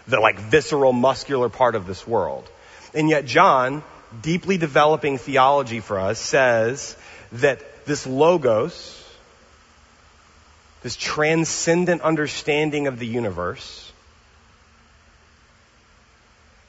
[0.07, 2.49] the like visceral muscular part of this world.
[2.95, 3.83] And yet John,
[4.23, 6.97] deeply developing theology for us, says
[7.33, 9.05] that this logos,
[10.83, 13.93] this transcendent understanding of the universe,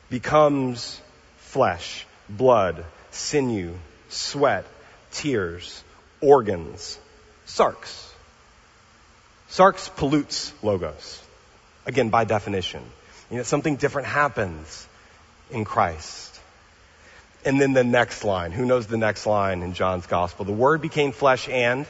[0.10, 0.99] becomes
[1.38, 3.73] flesh, blood, sinew,
[4.10, 4.65] sweat,
[5.12, 5.84] tears,
[6.21, 6.99] organs,
[7.45, 8.08] sarx.
[9.49, 11.21] Sarx pollutes logos.
[11.86, 12.84] Again, by definition.
[13.32, 14.88] You know, something different happens
[15.49, 16.28] in Christ.
[17.45, 18.52] And then the next line.
[18.52, 20.45] Who knows the next line in John's gospel?
[20.45, 21.86] The word became flesh and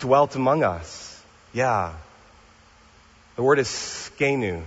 [0.00, 1.22] dwelt among us.
[1.52, 1.94] Yeah.
[3.36, 4.62] The word is skenu.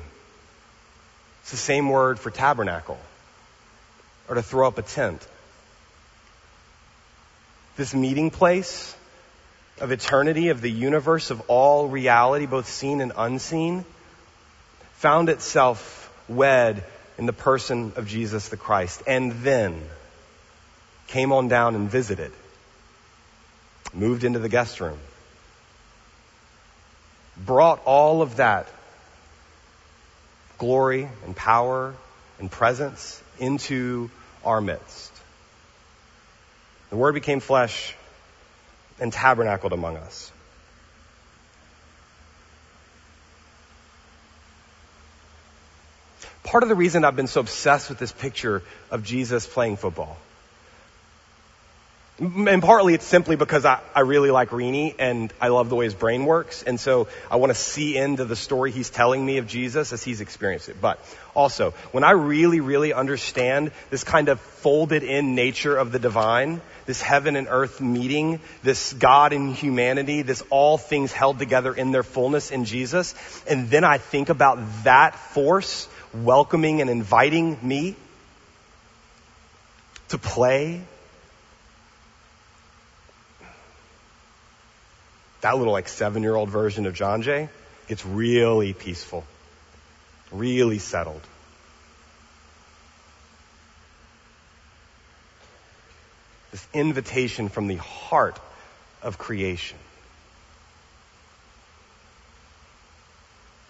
[1.42, 3.00] It's the same word for tabernacle
[4.30, 5.26] or to throw up a tent.
[7.76, 8.96] This meeting place
[9.80, 13.84] of eternity, of the universe, of all reality, both seen and unseen,
[14.94, 16.84] found itself wed
[17.17, 19.82] in the person of Jesus the Christ, and then
[21.08, 22.32] came on down and visited,
[23.93, 24.97] moved into the guest room,
[27.38, 28.67] brought all of that
[30.58, 31.93] glory and power
[32.39, 34.10] and presence into
[34.45, 35.12] our midst.
[36.91, 37.95] The Word became flesh
[39.00, 40.32] and tabernacled among us.
[46.52, 48.62] Part of the reason I've been so obsessed with this picture
[48.92, 50.18] of Jesus playing football
[52.22, 55.86] and partly it's simply because I, I really like Rini and I love the way
[55.86, 56.62] his brain works.
[56.62, 60.04] And so I want to see into the story he's telling me of Jesus as
[60.04, 60.80] he's experienced it.
[60.80, 61.00] But
[61.36, 66.62] also, when I really, really understand this kind of folded in nature of the divine,
[66.86, 71.92] this heaven and earth meeting, this God and humanity, this all things held together in
[71.92, 73.16] their fullness in Jesus,
[73.50, 77.95] and then I think about that force welcoming and inviting me
[80.10, 80.82] to play
[85.41, 87.50] that little like seven year old version of John Jay
[87.88, 89.26] gets really peaceful,
[90.32, 91.21] really settled.
[96.52, 98.39] This invitation from the heart
[99.02, 99.78] of creation.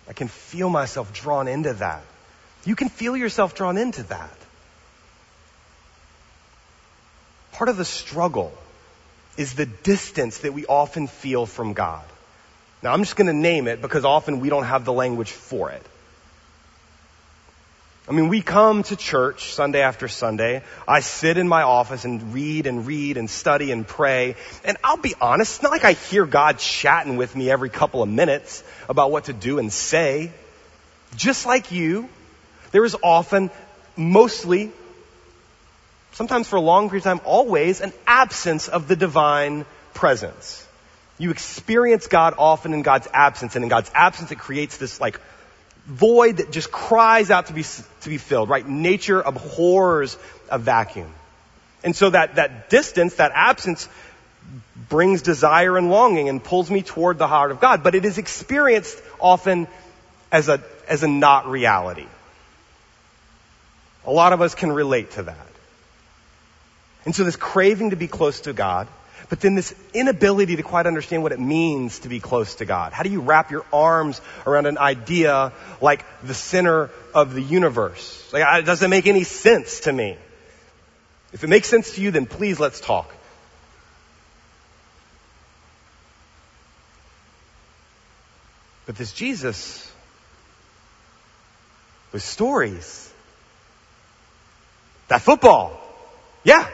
[0.09, 2.03] I can feel myself drawn into that.
[2.65, 4.37] You can feel yourself drawn into that.
[7.53, 8.53] Part of the struggle
[9.37, 12.03] is the distance that we often feel from God.
[12.83, 15.71] Now I'm just going to name it because often we don't have the language for
[15.71, 15.85] it.
[18.09, 20.63] I mean, we come to church Sunday after Sunday.
[20.87, 24.35] I sit in my office and read and read and study and pray.
[24.65, 28.01] And I'll be honest, it's not like I hear God chatting with me every couple
[28.01, 30.31] of minutes about what to do and say.
[31.15, 32.09] Just like you,
[32.71, 33.51] there is often,
[33.95, 34.71] mostly,
[36.13, 40.65] sometimes for a long period of time, always an absence of the divine presence.
[41.17, 45.19] You experience God often in God's absence, and in God's absence it creates this like
[45.85, 48.67] void that just cries out to be, to be filled, right?
[48.67, 50.17] Nature abhors
[50.49, 51.13] a vacuum.
[51.83, 53.89] And so that, that distance, that absence
[54.89, 58.17] brings desire and longing and pulls me toward the heart of God, but it is
[58.17, 59.67] experienced often
[60.31, 62.05] as a, as a not reality.
[64.05, 65.47] A lot of us can relate to that.
[67.05, 68.87] And so this craving to be close to God,
[69.29, 72.93] but then this inability to quite understand what it means to be close to God.
[72.93, 78.29] How do you wrap your arms around an idea like the center of the universe?
[78.33, 80.17] Like, it doesn't make any sense to me.
[81.33, 83.13] If it makes sense to you, then please let's talk.
[88.85, 89.89] But this Jesus
[92.11, 93.10] with stories.
[95.11, 95.77] That football.
[96.45, 96.67] Yeah,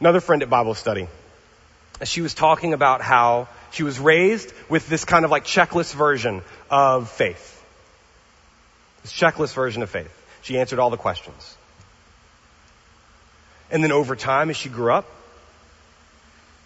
[0.00, 1.08] Another friend at Bible study,
[2.04, 6.42] she was talking about how she was raised with this kind of like checklist version
[6.70, 7.52] of faith.
[9.02, 10.10] This checklist version of faith.
[10.42, 11.56] She answered all the questions.
[13.70, 15.06] And then over time, as she grew up,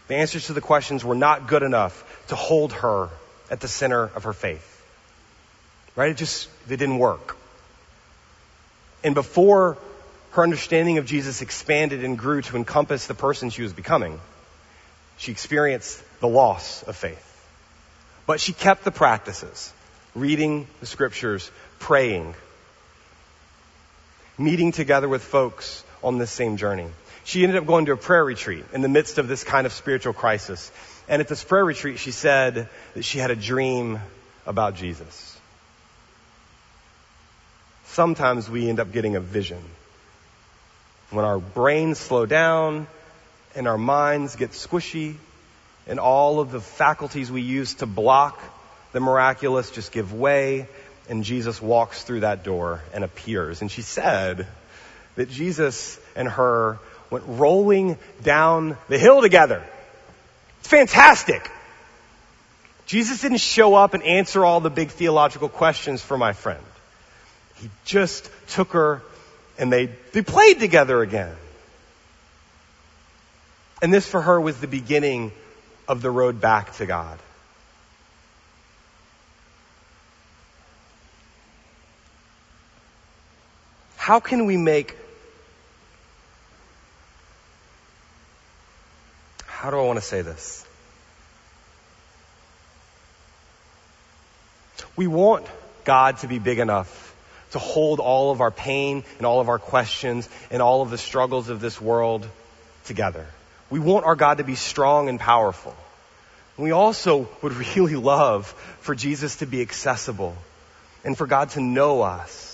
[0.08, 3.10] the answers to the questions were not good enough to hold her
[3.48, 4.66] at the center of her faith.
[5.94, 6.10] Right?
[6.10, 7.36] It just, they didn't work.
[9.02, 9.78] And before
[10.32, 14.20] her understanding of Jesus expanded and grew to encompass the person she was becoming.
[15.18, 17.26] She experienced the loss of faith.
[18.26, 19.72] But she kept the practices
[20.14, 22.34] reading the scriptures, praying,
[24.38, 26.86] meeting together with folks on this same journey.
[27.24, 29.72] She ended up going to a prayer retreat in the midst of this kind of
[29.72, 30.70] spiritual crisis.
[31.08, 34.00] And at this prayer retreat, she said that she had a dream
[34.46, 35.39] about Jesus.
[37.92, 39.58] Sometimes we end up getting a vision
[41.10, 42.86] when our brains slow down
[43.56, 45.16] and our minds get squishy
[45.88, 48.40] and all of the faculties we use to block
[48.92, 50.68] the miraculous just give way
[51.08, 53.60] and Jesus walks through that door and appears.
[53.60, 54.46] And she said
[55.16, 56.78] that Jesus and her
[57.10, 59.66] went rolling down the hill together.
[60.60, 61.50] It's fantastic.
[62.86, 66.62] Jesus didn't show up and answer all the big theological questions for my friend.
[67.60, 69.02] He just took her
[69.58, 71.36] and they, they played together again.
[73.82, 75.32] And this for her was the beginning
[75.86, 77.18] of the road back to God.
[83.96, 84.96] How can we make
[89.46, 90.66] how do I want to say this?
[94.96, 95.46] We want
[95.84, 97.09] God to be big enough
[97.50, 100.98] to hold all of our pain and all of our questions and all of the
[100.98, 102.26] struggles of this world
[102.84, 103.26] together.
[103.70, 105.76] We want our God to be strong and powerful.
[106.56, 108.48] We also would really love
[108.80, 110.36] for Jesus to be accessible
[111.04, 112.48] and for God to know us.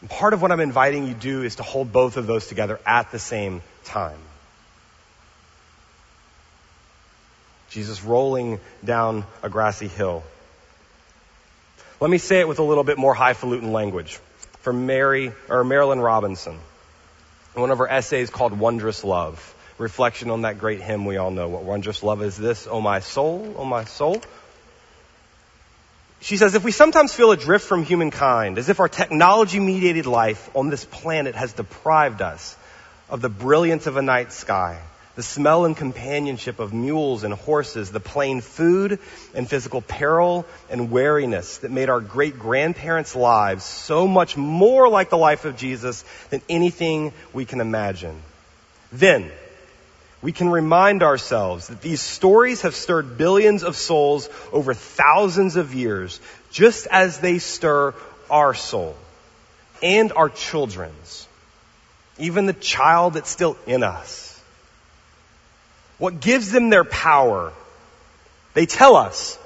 [0.00, 2.48] And part of what I'm inviting you to do is to hold both of those
[2.48, 4.18] together at the same time.
[7.70, 10.22] Jesus rolling down a grassy hill.
[12.02, 14.18] Let me say it with a little bit more highfalutin language
[14.62, 16.58] from Mary or Marilynne Robinson.
[17.54, 19.54] In one of her essays called Wondrous Love.
[19.78, 21.48] Reflection on that great hymn we all know.
[21.48, 24.20] What wondrous love is this, oh my soul, oh my soul?
[26.20, 30.50] She says, if we sometimes feel adrift from humankind, as if our technology mediated life
[30.56, 32.56] on this planet has deprived us
[33.10, 34.80] of the brilliance of a night sky,
[35.14, 38.98] the smell and companionship of mules and horses, the plain food
[39.34, 45.10] and physical peril and weariness that made our great grandparents' lives so much more like
[45.10, 48.20] the life of Jesus than anything we can imagine.
[48.90, 49.30] Then,
[50.22, 55.74] we can remind ourselves that these stories have stirred billions of souls over thousands of
[55.74, 56.20] years,
[56.52, 57.92] just as they stir
[58.30, 58.96] our soul
[59.82, 61.26] and our children's,
[62.18, 64.31] even the child that's still in us.
[66.02, 67.52] What gives them their power?
[68.54, 69.38] They tell us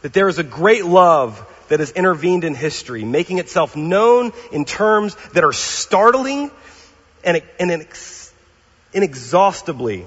[0.00, 4.64] that there is a great love that has intervened in history, making itself known in
[4.64, 6.50] terms that are startling
[7.22, 7.86] and, and
[8.92, 10.06] inexhaustibly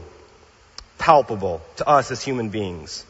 [0.97, 3.05] palpable to us as human beings.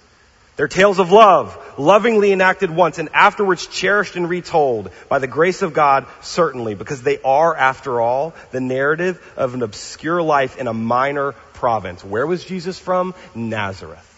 [0.58, 5.64] They're tales of love, lovingly enacted once and afterwards cherished and retold by the grace
[5.64, 10.68] of God, certainly, because they are, after all, the narrative of an obscure life in
[10.68, 12.04] a minor province.
[12.04, 13.14] Where was Jesus from?
[13.34, 14.12] Nazareth.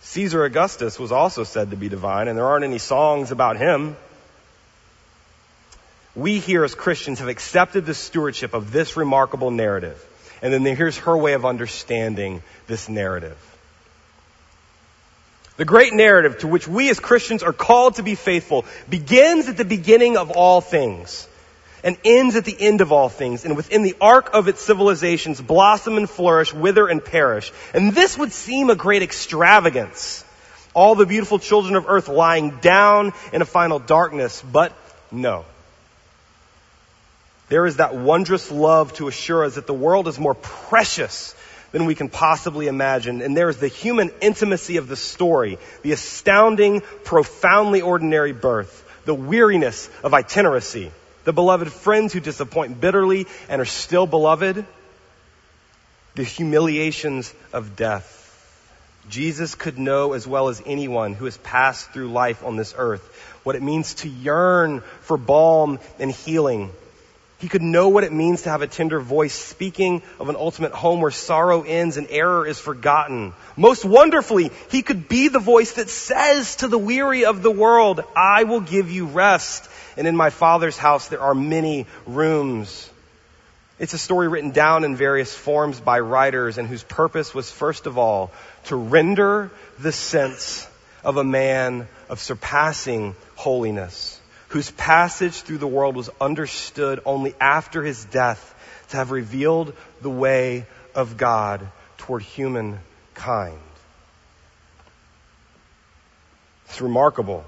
[0.00, 3.96] Caesar Augustus was also said to be divine, and there aren't any songs about him.
[6.14, 10.02] We here as Christians have accepted the stewardship of this remarkable narrative.
[10.42, 13.38] And then here's her way of understanding this narrative.
[15.56, 19.56] The great narrative to which we as Christians are called to be faithful begins at
[19.56, 21.28] the beginning of all things
[21.84, 25.40] and ends at the end of all things and within the arc of its civilizations
[25.40, 27.52] blossom and flourish, wither and perish.
[27.74, 30.24] And this would seem a great extravagance.
[30.72, 34.72] All the beautiful children of earth lying down in a final darkness, but
[35.12, 35.44] no.
[37.50, 41.36] There is that wondrous love to assure us that the world is more precious
[41.70, 43.20] than we can possibly imagine.
[43.20, 49.90] And there's the human intimacy of the story, the astounding, profoundly ordinary birth, the weariness
[50.02, 50.90] of itineracy,
[51.24, 54.64] the beloved friends who disappoint bitterly and are still beloved,
[56.14, 58.20] the humiliations of death.
[59.08, 63.02] Jesus could know as well as anyone who has passed through life on this earth
[63.42, 66.70] what it means to yearn for balm and healing
[67.44, 70.72] he could know what it means to have a tender voice speaking of an ultimate
[70.72, 73.34] home where sorrow ends and error is forgotten.
[73.54, 78.02] Most wonderfully, he could be the voice that says to the weary of the world,
[78.16, 79.68] I will give you rest.
[79.98, 82.88] And in my father's house there are many rooms.
[83.78, 87.84] It's a story written down in various forms by writers and whose purpose was first
[87.84, 88.32] of all
[88.68, 90.66] to render the sense
[91.04, 94.18] of a man of surpassing holiness
[94.54, 98.54] whose passage through the world was understood only after his death
[98.88, 103.58] to have revealed the way of God toward humankind.
[106.66, 107.44] It's remarkable.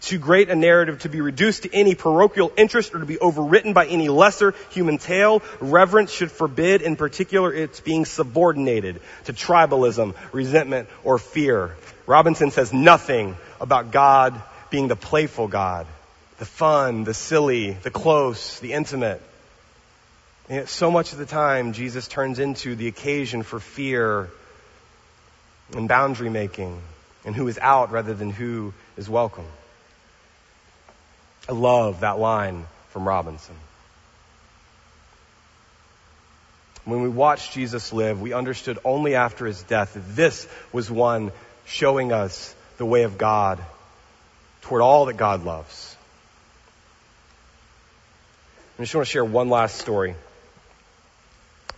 [0.00, 3.74] Too great a narrative to be reduced to any parochial interest or to be overwritten
[3.74, 5.42] by any lesser human tale.
[5.58, 11.74] Reverence should forbid, in particular, its being subordinated to tribalism, resentment, or fear.
[12.06, 15.88] Robinson says nothing about God being the playful God
[16.38, 19.20] the fun, the silly, the close, the intimate.
[20.48, 24.30] And yet so much of the time, Jesus turns into the occasion for fear
[25.74, 26.80] and boundary making
[27.24, 29.44] and who is out rather than who is welcome.
[31.48, 33.54] I love that line from Robinson.
[36.84, 41.32] When we watched Jesus live, we understood only after his death that this was one
[41.66, 43.62] showing us the way of God
[44.62, 45.87] toward all that God loves.
[48.78, 50.14] I just want to share one last story.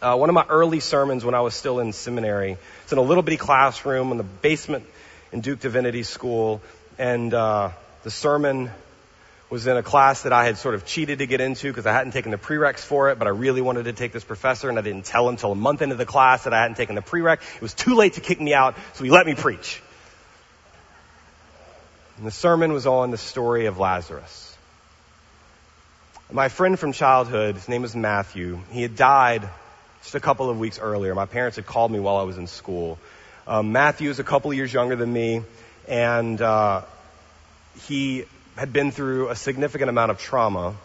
[0.03, 3.03] Uh, one of my early sermons when I was still in seminary, it's in a
[3.03, 4.85] little bitty classroom in the basement
[5.33, 6.61] in Duke Divinity School,
[6.99, 7.71] and uh,
[8.03, 8.71] the sermon
[9.49, 11.93] was in a class that I had sort of cheated to get into because I
[11.95, 14.79] hadn't taken the prereqs for it, but I really wanted to take this professor, and
[14.79, 17.03] I didn't tell him until a month into the class that I hadn't taken the
[17.03, 17.39] prereq.
[17.57, 19.83] It was too late to kick me out, so he let me preach.
[22.19, 24.50] And the sermon was on the story of Lazarus.
[26.33, 29.49] My friend from childhood, his name was Matthew, he had died
[30.03, 31.13] just a couple of weeks earlier.
[31.13, 33.01] My parents had called me while I was in school.
[33.49, 35.43] Um, Matthew is a couple years younger than me,
[35.89, 36.83] and uh,
[37.89, 40.77] he had been through a significant amount of trauma,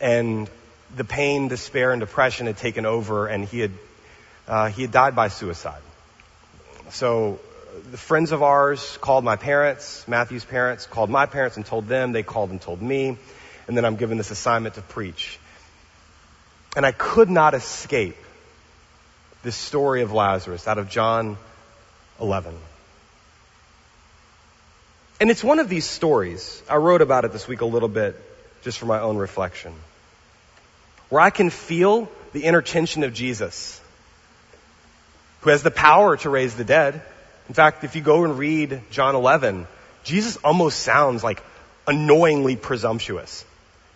[0.00, 0.48] and
[0.96, 3.72] the pain, despair, and depression had taken over, and he had
[4.48, 5.82] uh, he had died by suicide.
[6.88, 7.40] So
[7.90, 12.12] the friends of ours called my parents, Matthew's parents called my parents and told them.
[12.12, 13.18] They called and told me,
[13.66, 15.38] and then I'm given this assignment to preach.
[16.76, 18.16] And I could not escape
[19.42, 21.36] this story of Lazarus out of John
[22.20, 22.54] 11.
[25.20, 26.62] And it's one of these stories.
[26.68, 28.20] I wrote about it this week a little bit
[28.62, 29.72] just for my own reflection.
[31.10, 33.80] Where I can feel the inner tension of Jesus,
[35.42, 37.02] who has the power to raise the dead.
[37.48, 39.66] In fact, if you go and read John 11,
[40.04, 41.42] Jesus almost sounds like
[41.86, 43.44] annoyingly presumptuous.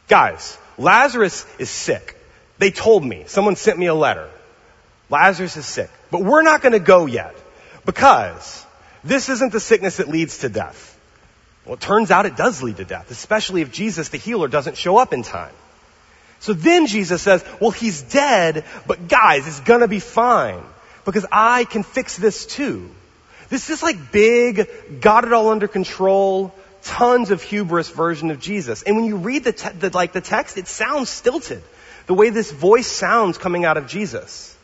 [0.08, 2.16] Guys, Lazarus is sick.
[2.58, 3.24] They told me.
[3.26, 4.30] Someone sent me a letter.
[5.10, 5.90] Lazarus is sick.
[6.10, 7.34] But we're not going to go yet
[7.84, 8.64] because
[9.04, 10.98] this isn't the sickness that leads to death.
[11.64, 14.76] Well, it turns out it does lead to death, especially if Jesus, the healer, doesn't
[14.76, 15.52] show up in time.
[16.38, 20.62] So then Jesus says, well, he's dead, but guys, it's gonna be fine
[21.04, 22.90] because I can fix this too.
[23.48, 28.82] This is like big, got it all under control, tons of hubris version of Jesus.
[28.82, 31.62] And when you read the, te- the like the text, it sounds stilted.
[32.06, 34.56] The way this voice sounds coming out of Jesus.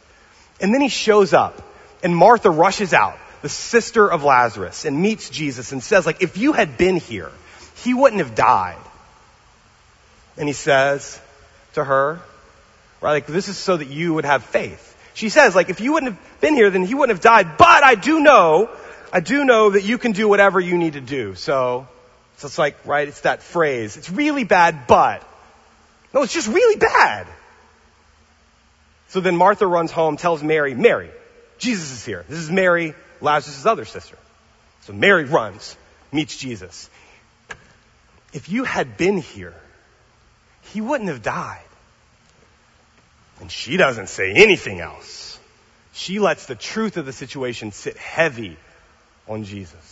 [0.61, 1.61] And then he shows up
[2.03, 6.37] and Martha rushes out, the sister of Lazarus, and meets Jesus and says, like, if
[6.37, 7.31] you had been here,
[7.77, 8.79] he wouldn't have died.
[10.37, 11.21] And he says
[11.75, 12.21] to her,
[13.01, 14.89] right, like, this is so that you would have faith.
[15.15, 17.85] She says, like, if you wouldn't have been here, then he wouldn't have died, but
[17.85, 18.71] I do know,
[19.13, 21.35] I do know that you can do whatever you need to do.
[21.35, 21.87] So,
[22.43, 23.97] so it's like, right, it's that phrase.
[23.97, 25.22] It's really bad, but.
[26.12, 27.28] No, it's just really bad.
[29.11, 31.11] So then Martha runs home, tells Mary, Mary,
[31.59, 32.24] Jesus is here.
[32.28, 34.18] This is Mary, Lazarus' other sister.
[34.80, 35.76] So Mary runs,
[36.11, 36.90] meets Jesus.
[38.32, 39.55] If you had been here,
[40.72, 41.62] he wouldn't have died.
[43.40, 45.38] And she doesn't say anything else.
[45.93, 48.57] She lets the truth of the situation sit heavy
[49.28, 49.91] on Jesus.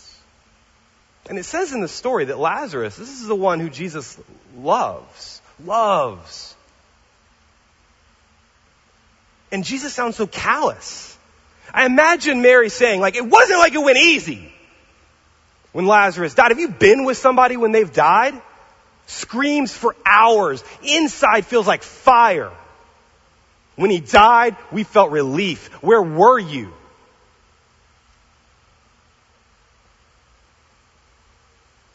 [1.29, 4.17] And it says in the story that Lazarus, this is the one who Jesus
[4.57, 6.55] loves, loves.
[9.51, 11.17] And Jesus sounds so callous.
[11.73, 14.51] I imagine Mary saying, like, it wasn't like it went easy
[15.71, 16.51] when Lazarus died.
[16.51, 18.39] Have you been with somebody when they've died?
[19.07, 20.63] Screams for hours.
[20.83, 22.51] Inside feels like fire.
[23.75, 25.67] When he died, we felt relief.
[25.81, 26.73] Where were you?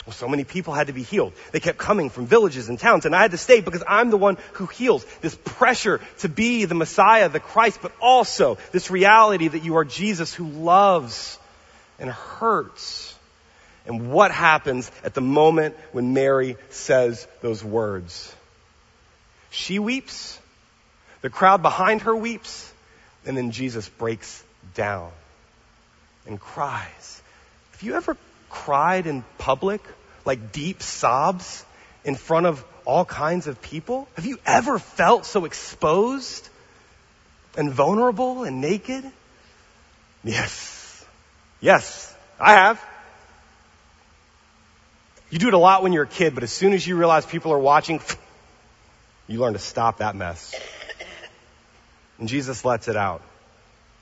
[0.07, 1.32] Well, so many people had to be healed.
[1.50, 4.16] They kept coming from villages and towns, and I had to stay because I'm the
[4.16, 5.04] one who heals.
[5.20, 9.84] This pressure to be the Messiah, the Christ, but also this reality that you are
[9.84, 11.40] Jesus who loves
[11.98, 13.14] and hurts.
[13.84, 18.32] And what happens at the moment when Mary says those words?
[19.50, 20.38] She weeps.
[21.22, 22.72] The crowd behind her weeps.
[23.24, 24.44] And then Jesus breaks
[24.74, 25.11] down
[26.26, 27.22] and cries.
[27.72, 28.16] Have you ever
[28.64, 29.80] cried in public,
[30.24, 31.64] like deep sobs
[32.04, 34.09] in front of all kinds of people?
[34.16, 36.48] Have you ever felt so exposed
[37.57, 39.04] and vulnerable and naked?
[40.24, 41.04] Yes.
[41.61, 42.84] Yes, I have.
[45.30, 47.26] You do it a lot when you're a kid, but as soon as you realize
[47.26, 48.00] people are watching,
[49.26, 50.54] you learn to stop that mess.
[52.18, 53.22] And Jesus lets it out.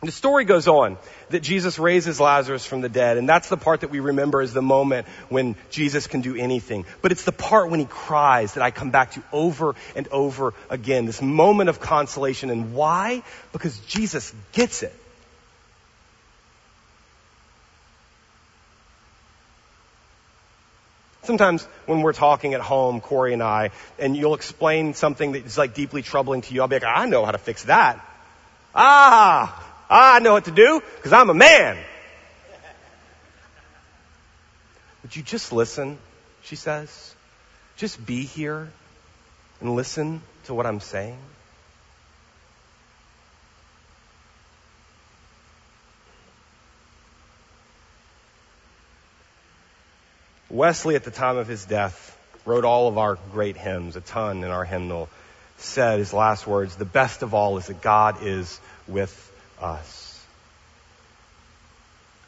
[0.05, 0.99] And the story goes on
[1.31, 4.53] that Jesus raises Lazarus from the dead, and that's the part that we remember as
[4.53, 6.85] the moment when Jesus can do anything.
[7.01, 10.53] But it's the part when he cries that I come back to over and over
[10.69, 11.07] again.
[11.07, 12.51] This moment of consolation.
[12.51, 13.23] And why?
[13.53, 14.95] Because Jesus gets it.
[21.23, 25.73] Sometimes when we're talking at home, Corey and I, and you'll explain something that's like
[25.73, 28.07] deeply troubling to you, I'll be like, I know how to fix that.
[28.75, 31.79] Ah, I know what to do because I'm a man.
[35.03, 35.99] Would you just listen?
[36.43, 37.15] She says.
[37.77, 38.71] Just be here
[39.61, 41.19] and listen to what I'm saying.
[50.51, 54.45] Wesley, at the time of his death, wrote all of our great hymns, a ton
[54.45, 55.09] in our hymnal,
[55.57, 60.15] said his last words, the best of all is that God is with us.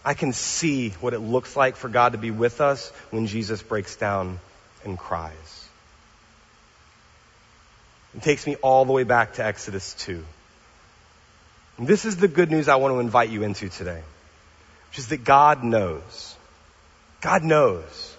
[0.04, 3.62] I can see what it looks like for God to be with us when Jesus
[3.62, 4.38] breaks down
[4.84, 5.68] and cries.
[8.14, 10.24] It takes me all the way back to Exodus 2.
[11.78, 14.02] And this is the good news I want to invite you into today,
[14.90, 16.36] which is that God knows.
[17.20, 18.16] God knows.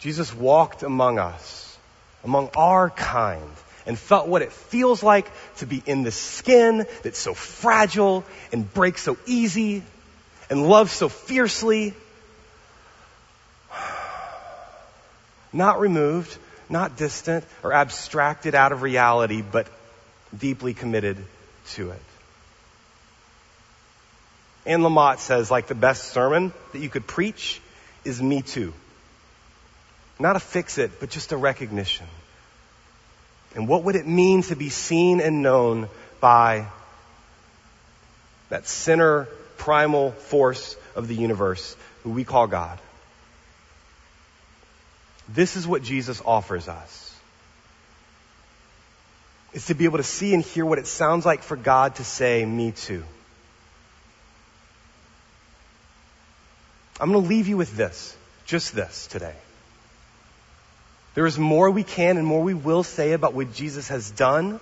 [0.00, 1.76] Jesus walked among us,
[2.24, 3.52] among our kind,
[3.86, 8.72] and felt what it feels like to be in the skin that's so fragile and
[8.72, 9.82] breaks so easy
[10.48, 11.94] and loves so fiercely.
[15.52, 16.36] Not removed,
[16.68, 19.66] not distant or abstracted out of reality, but
[20.36, 21.16] deeply committed
[21.70, 22.02] to it.
[24.64, 27.60] Anne Lamott says, like the best sermon that you could preach
[28.04, 28.72] is me too.
[30.18, 32.06] Not a fix it, but just a recognition.
[33.54, 35.88] And what would it mean to be seen and known
[36.20, 36.66] by
[38.48, 42.78] that center primal force of the universe who we call God?
[45.28, 47.06] This is what Jesus offers us.
[49.52, 52.04] Is to be able to see and hear what it sounds like for God to
[52.04, 53.02] say, me too.
[57.00, 59.34] I'm going to leave you with this, just this today.
[61.20, 64.58] There is more we can and more we will say about what Jesus has done,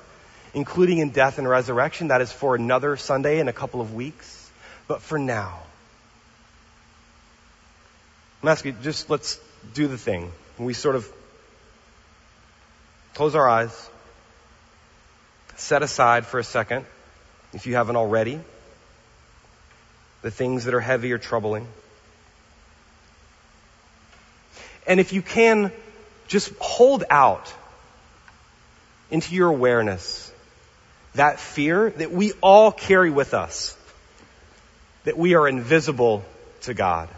[0.54, 2.08] including in death and resurrection.
[2.08, 4.50] That is for another Sunday in a couple of weeks.
[4.88, 5.60] But for now,
[8.42, 9.38] I'm asking just let's
[9.72, 10.32] do the thing.
[10.58, 11.08] We sort of
[13.14, 13.90] close our eyes,
[15.54, 16.86] set aside for a second,
[17.52, 18.40] if you haven't already,
[20.22, 21.68] the things that are heavy or troubling.
[24.88, 25.70] And if you can,
[26.28, 27.52] just hold out
[29.10, 30.30] into your awareness
[31.14, 33.76] that fear that we all carry with us,
[35.04, 36.24] that we are invisible
[36.62, 37.08] to God,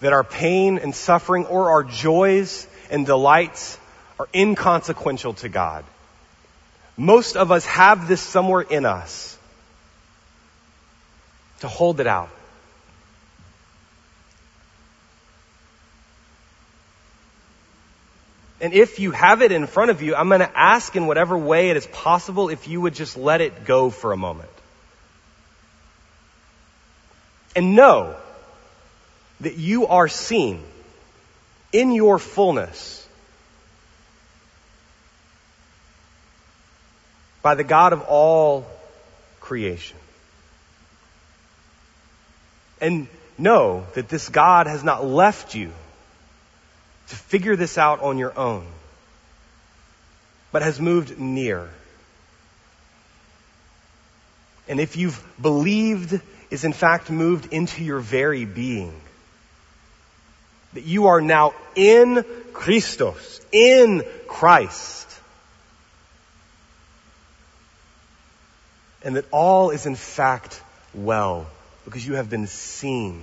[0.00, 3.78] that our pain and suffering or our joys and delights
[4.18, 5.84] are inconsequential to God.
[6.96, 9.38] Most of us have this somewhere in us
[11.60, 12.28] to hold it out.
[18.62, 21.36] And if you have it in front of you, I'm going to ask in whatever
[21.36, 24.48] way it is possible if you would just let it go for a moment.
[27.56, 28.14] And know
[29.40, 30.62] that you are seen
[31.72, 33.04] in your fullness
[37.42, 38.64] by the God of all
[39.40, 39.96] creation.
[42.80, 45.72] And know that this God has not left you
[47.12, 48.66] to figure this out on your own,
[50.50, 51.68] but has moved near.
[54.66, 56.18] And if you've believed,
[56.50, 58.98] is in fact moved into your very being.
[60.72, 65.06] That you are now in Christos, in Christ.
[69.02, 70.62] And that all is in fact
[70.94, 71.46] well
[71.84, 73.22] because you have been seen.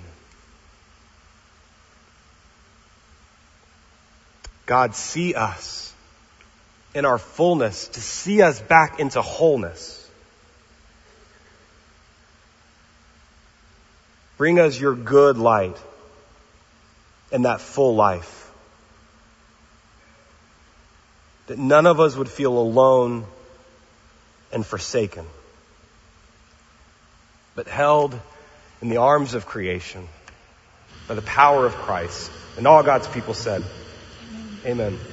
[4.69, 5.91] God, see us
[6.93, 10.07] in our fullness, to see us back into wholeness.
[14.37, 15.75] Bring us your good light
[17.31, 18.51] and that full life.
[21.47, 23.25] That none of us would feel alone
[24.53, 25.25] and forsaken,
[27.55, 28.13] but held
[28.83, 30.07] in the arms of creation
[31.07, 32.29] by the power of Christ.
[32.55, 33.63] And all God's people said,
[34.65, 35.08] Amen.